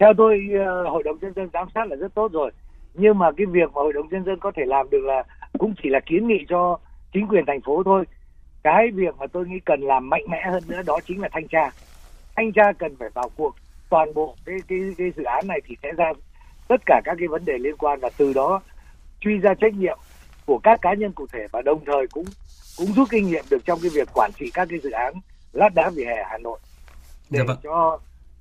Theo 0.01 0.13
tôi 0.19 0.41
ờ, 0.67 0.91
Hội 0.91 1.03
đồng 1.03 1.19
nhân 1.21 1.33
dân 1.37 1.49
giám 1.53 1.69
sát 1.75 1.89
là 1.89 1.97
rất 1.97 2.15
tốt 2.15 2.33
rồi. 2.33 2.51
Nhưng 2.95 3.19
mà 3.19 3.27
cái 3.37 3.47
việc 3.47 3.73
mà 3.75 3.83
Hội 3.83 3.93
đồng 3.93 4.09
nhân 4.09 4.25
dân 4.25 4.39
có 4.41 4.53
thể 4.57 4.63
làm 4.67 4.91
được 4.91 5.05
là 5.05 5.25
cũng 5.59 5.75
chỉ 5.83 5.89
là 5.89 6.01
kiến 6.01 6.29
nghị 6.29 6.45
cho 6.49 6.79
chính 7.13 7.27
quyền 7.29 7.47
thành 7.47 7.61
phố 7.61 7.83
thôi. 7.83 8.05
Cái 8.63 8.91
việc 8.95 9.17
mà 9.19 9.27
tôi 9.27 9.47
nghĩ 9.47 9.61
cần 9.65 9.81
làm 9.81 10.11
mạnh 10.11 10.23
mẽ 10.31 10.43
hơn 10.53 10.63
nữa 10.67 10.83
đó 10.87 10.99
chính 11.07 11.21
là 11.21 11.29
thanh 11.33 11.49
tra 11.49 11.71
thanh 12.37 12.53
tra 12.53 12.73
cần 12.73 12.97
phải 12.97 13.09
vào 13.15 13.31
cuộc 13.37 13.55
toàn 13.91 14.15
bộ 14.15 14.37
cái 14.45 14.57
cái 14.69 14.79
cái 14.99 15.13
dự 15.17 15.23
án 15.23 15.47
này 15.47 15.61
thì 15.67 15.77
sẽ 15.83 15.93
ra 15.97 16.13
tất 16.69 16.81
cả 16.87 17.01
các 17.05 17.17
cái 17.19 17.29
vấn 17.29 17.45
đề 17.45 17.59
liên 17.59 17.77
quan 17.77 18.01
và 18.01 18.11
từ 18.17 18.33
đó 18.33 18.61
truy 19.21 19.39
ra 19.39 19.55
trách 19.55 19.75
nhiệm 19.75 19.99
của 20.47 20.59
các 20.59 20.79
cá 20.83 20.95
nhân 20.95 21.13
cụ 21.13 21.27
thể 21.33 21.47
và 21.53 21.63
đồng 21.63 21.85
thời 21.87 22.07
cũng 22.07 22.25
cũng 22.79 22.93
rút 22.93 23.09
kinh 23.11 23.27
nghiệm 23.27 23.45
được 23.51 23.65
trong 23.65 23.79
cái 23.83 23.91
việc 23.95 24.09
quản 24.15 24.31
trị 24.39 24.51
các 24.55 24.69
cái 24.71 24.79
dự 24.79 24.91
án 24.91 25.15
lát 25.53 25.75
đá 25.75 25.91
vỉa 25.91 26.05
hè 26.05 26.25
Hà 26.31 26.39
Nội 26.39 26.59
để 27.31 27.39
Dạ 27.39 27.45
vâng. 27.47 27.57
cho 27.63 27.99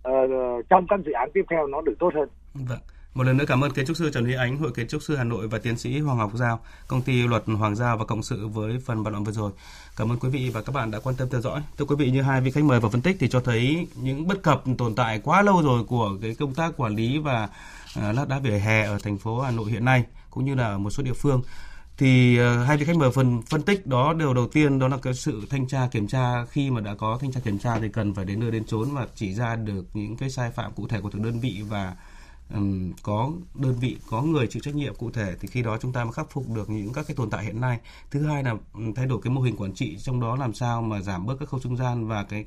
uh, 0.09 0.69
trong 0.69 0.87
các 0.87 0.99
dự 1.05 1.11
án 1.11 1.29
tiếp 1.33 1.45
theo 1.49 1.67
nó 1.67 1.81
được 1.81 1.95
tốt 1.99 2.13
hơn. 2.15 2.29
Vâng. 2.53 2.79
Một 3.15 3.23
lần 3.23 3.37
nữa 3.37 3.45
cảm 3.47 3.63
ơn 3.63 3.71
kiến 3.71 3.85
trúc 3.85 3.97
sư 3.97 4.09
Trần 4.13 4.23
Huy 4.23 4.33
Ánh, 4.33 4.57
Hội 4.57 4.71
kiến 4.71 4.87
trúc 4.87 5.03
sư 5.03 5.15
Hà 5.15 5.23
Nội 5.23 5.47
và 5.47 5.57
tiến 5.57 5.77
sĩ 5.77 5.99
Hoàng 5.99 6.17
Ngọc 6.17 6.31
Giao, 6.35 6.59
công 6.87 7.01
ty 7.01 7.27
luật 7.27 7.43
Hoàng 7.45 7.75
Giao 7.75 7.97
và 7.97 8.05
Cộng 8.05 8.23
sự 8.23 8.47
với 8.47 8.79
phần 8.85 9.03
bàn 9.03 9.13
luận 9.13 9.23
vừa 9.23 9.31
rồi. 9.31 9.51
Cảm 9.97 10.11
ơn 10.11 10.19
quý 10.19 10.29
vị 10.29 10.49
và 10.49 10.61
các 10.61 10.75
bạn 10.75 10.91
đã 10.91 10.99
quan 10.99 11.15
tâm 11.15 11.27
theo 11.31 11.41
dõi. 11.41 11.61
Thưa 11.77 11.85
quý 11.85 11.95
vị, 11.95 12.11
như 12.11 12.21
hai 12.21 12.41
vị 12.41 12.51
khách 12.51 12.63
mời 12.63 12.79
và 12.79 12.89
phân 12.89 13.01
tích 13.01 13.17
thì 13.19 13.27
cho 13.27 13.39
thấy 13.39 13.87
những 13.95 14.27
bất 14.27 14.43
cập 14.43 14.63
tồn 14.77 14.95
tại 14.95 15.19
quá 15.23 15.41
lâu 15.41 15.61
rồi 15.61 15.83
của 15.83 16.11
cái 16.21 16.35
công 16.35 16.53
tác 16.53 16.77
quản 16.77 16.95
lý 16.95 17.17
và 17.17 17.49
à, 17.95 18.11
lát 18.11 18.27
đá 18.27 18.39
vỉa 18.39 18.57
hè 18.57 18.83
ở 18.83 18.97
thành 19.03 19.17
phố 19.17 19.39
Hà 19.39 19.51
Nội 19.51 19.71
hiện 19.71 19.85
nay 19.85 20.03
cũng 20.29 20.45
như 20.45 20.55
là 20.55 20.67
ở 20.67 20.77
một 20.77 20.89
số 20.89 21.03
địa 21.03 21.13
phương 21.13 21.41
thì 21.97 22.39
uh, 22.39 22.67
hai 22.67 22.77
vị 22.77 22.85
khách 22.85 22.97
mời 22.97 23.11
phần 23.11 23.41
phân 23.41 23.61
tích 23.61 23.87
đó 23.87 24.13
điều 24.13 24.33
đầu 24.33 24.47
tiên 24.47 24.79
đó 24.79 24.87
là 24.87 24.97
cái 24.97 25.13
sự 25.13 25.41
thanh 25.49 25.67
tra 25.67 25.87
kiểm 25.91 26.07
tra 26.07 26.45
khi 26.45 26.71
mà 26.71 26.81
đã 26.81 26.95
có 26.95 27.17
thanh 27.21 27.31
tra 27.31 27.39
kiểm 27.43 27.59
tra 27.59 27.79
thì 27.79 27.89
cần 27.89 28.13
phải 28.13 28.25
đến 28.25 28.39
nơi 28.39 28.51
đến 28.51 28.65
chốn 28.65 28.89
và 28.93 29.07
chỉ 29.15 29.33
ra 29.33 29.55
được 29.55 29.85
những 29.93 30.17
cái 30.17 30.29
sai 30.29 30.51
phạm 30.51 30.71
cụ 30.73 30.87
thể 30.87 31.01
của 31.01 31.09
từng 31.09 31.23
đơn 31.23 31.39
vị 31.39 31.61
và 31.69 31.95
um, 32.53 32.93
có 33.03 33.31
đơn 33.55 33.75
vị 33.79 33.97
có 34.09 34.21
người 34.21 34.47
chịu 34.47 34.61
trách 34.65 34.75
nhiệm 34.75 34.95
cụ 34.95 35.11
thể 35.11 35.35
thì 35.39 35.47
khi 35.47 35.61
đó 35.61 35.77
chúng 35.81 35.93
ta 35.93 36.03
mới 36.03 36.13
khắc 36.13 36.31
phục 36.31 36.49
được 36.49 36.69
những 36.69 36.93
các 36.93 37.07
cái 37.07 37.15
tồn 37.15 37.29
tại 37.29 37.45
hiện 37.45 37.61
nay. 37.61 37.79
Thứ 38.11 38.27
hai 38.27 38.43
là 38.43 38.55
thay 38.95 39.05
đổi 39.05 39.21
cái 39.21 39.33
mô 39.33 39.41
hình 39.41 39.55
quản 39.57 39.73
trị 39.73 39.97
trong 39.97 40.19
đó 40.19 40.35
làm 40.35 40.53
sao 40.53 40.81
mà 40.81 41.01
giảm 41.01 41.25
bớt 41.25 41.35
các 41.39 41.49
khâu 41.49 41.59
trung 41.59 41.77
gian 41.77 42.07
và 42.07 42.23
cái 42.23 42.45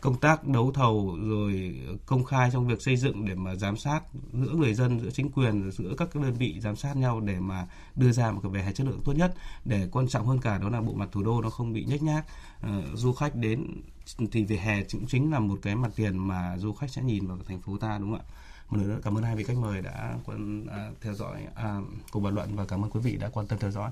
công 0.00 0.20
tác 0.20 0.46
đấu 0.48 0.72
thầu 0.72 1.18
rồi 1.22 1.80
công 2.06 2.24
khai 2.24 2.50
trong 2.52 2.66
việc 2.66 2.82
xây 2.82 2.96
dựng 2.96 3.24
để 3.24 3.34
mà 3.34 3.54
giám 3.54 3.76
sát 3.76 4.00
giữa 4.32 4.52
người 4.52 4.74
dân 4.74 5.00
giữa 5.00 5.10
chính 5.10 5.30
quyền 5.30 5.70
giữa 5.70 5.94
các 5.98 6.14
đơn 6.14 6.34
vị 6.34 6.60
giám 6.60 6.76
sát 6.76 6.96
nhau 6.96 7.20
để 7.20 7.40
mà 7.40 7.66
đưa 7.96 8.12
ra 8.12 8.30
một 8.30 8.40
cái 8.42 8.52
vẻ 8.52 8.62
hè 8.62 8.72
chất 8.72 8.86
lượng 8.86 9.00
tốt 9.04 9.12
nhất. 9.12 9.34
Để 9.64 9.88
quan 9.92 10.08
trọng 10.08 10.26
hơn 10.26 10.38
cả 10.38 10.58
đó 10.58 10.68
là 10.68 10.80
bộ 10.80 10.92
mặt 10.92 11.08
thủ 11.12 11.22
đô 11.22 11.40
nó 11.40 11.50
không 11.50 11.72
bị 11.72 11.84
nhếch 11.84 12.02
nhác. 12.02 12.24
Uh, 12.66 12.84
du 12.94 13.12
khách 13.12 13.36
đến 13.36 13.82
thì 14.32 14.44
vỉa 14.44 14.56
hè 14.56 14.82
cũng 14.82 15.06
chính 15.06 15.30
là 15.30 15.38
một 15.38 15.58
cái 15.62 15.76
mặt 15.76 15.90
tiền 15.96 16.28
mà 16.28 16.58
du 16.58 16.72
khách 16.72 16.90
sẽ 16.90 17.02
nhìn 17.02 17.26
vào 17.26 17.38
thành 17.48 17.60
phố 17.60 17.78
ta 17.78 17.98
đúng 17.98 18.10
không 18.10 18.20
ạ? 18.20 18.34
Một 18.70 18.76
lần 18.76 18.88
nữa 18.88 19.00
cảm 19.04 19.18
ơn 19.18 19.24
hai 19.24 19.36
vị 19.36 19.44
khách 19.44 19.56
mời 19.56 19.82
đã 19.82 20.14
quan 20.26 20.66
à, 20.66 20.90
theo 21.00 21.14
dõi 21.14 21.46
à, 21.54 21.80
cùng 22.10 22.22
bàn 22.22 22.34
luận 22.34 22.56
và 22.56 22.66
cảm 22.66 22.84
ơn 22.84 22.90
quý 22.90 23.00
vị 23.00 23.16
đã 23.16 23.28
quan 23.28 23.46
tâm 23.46 23.58
theo 23.58 23.70
dõi. 23.70 23.90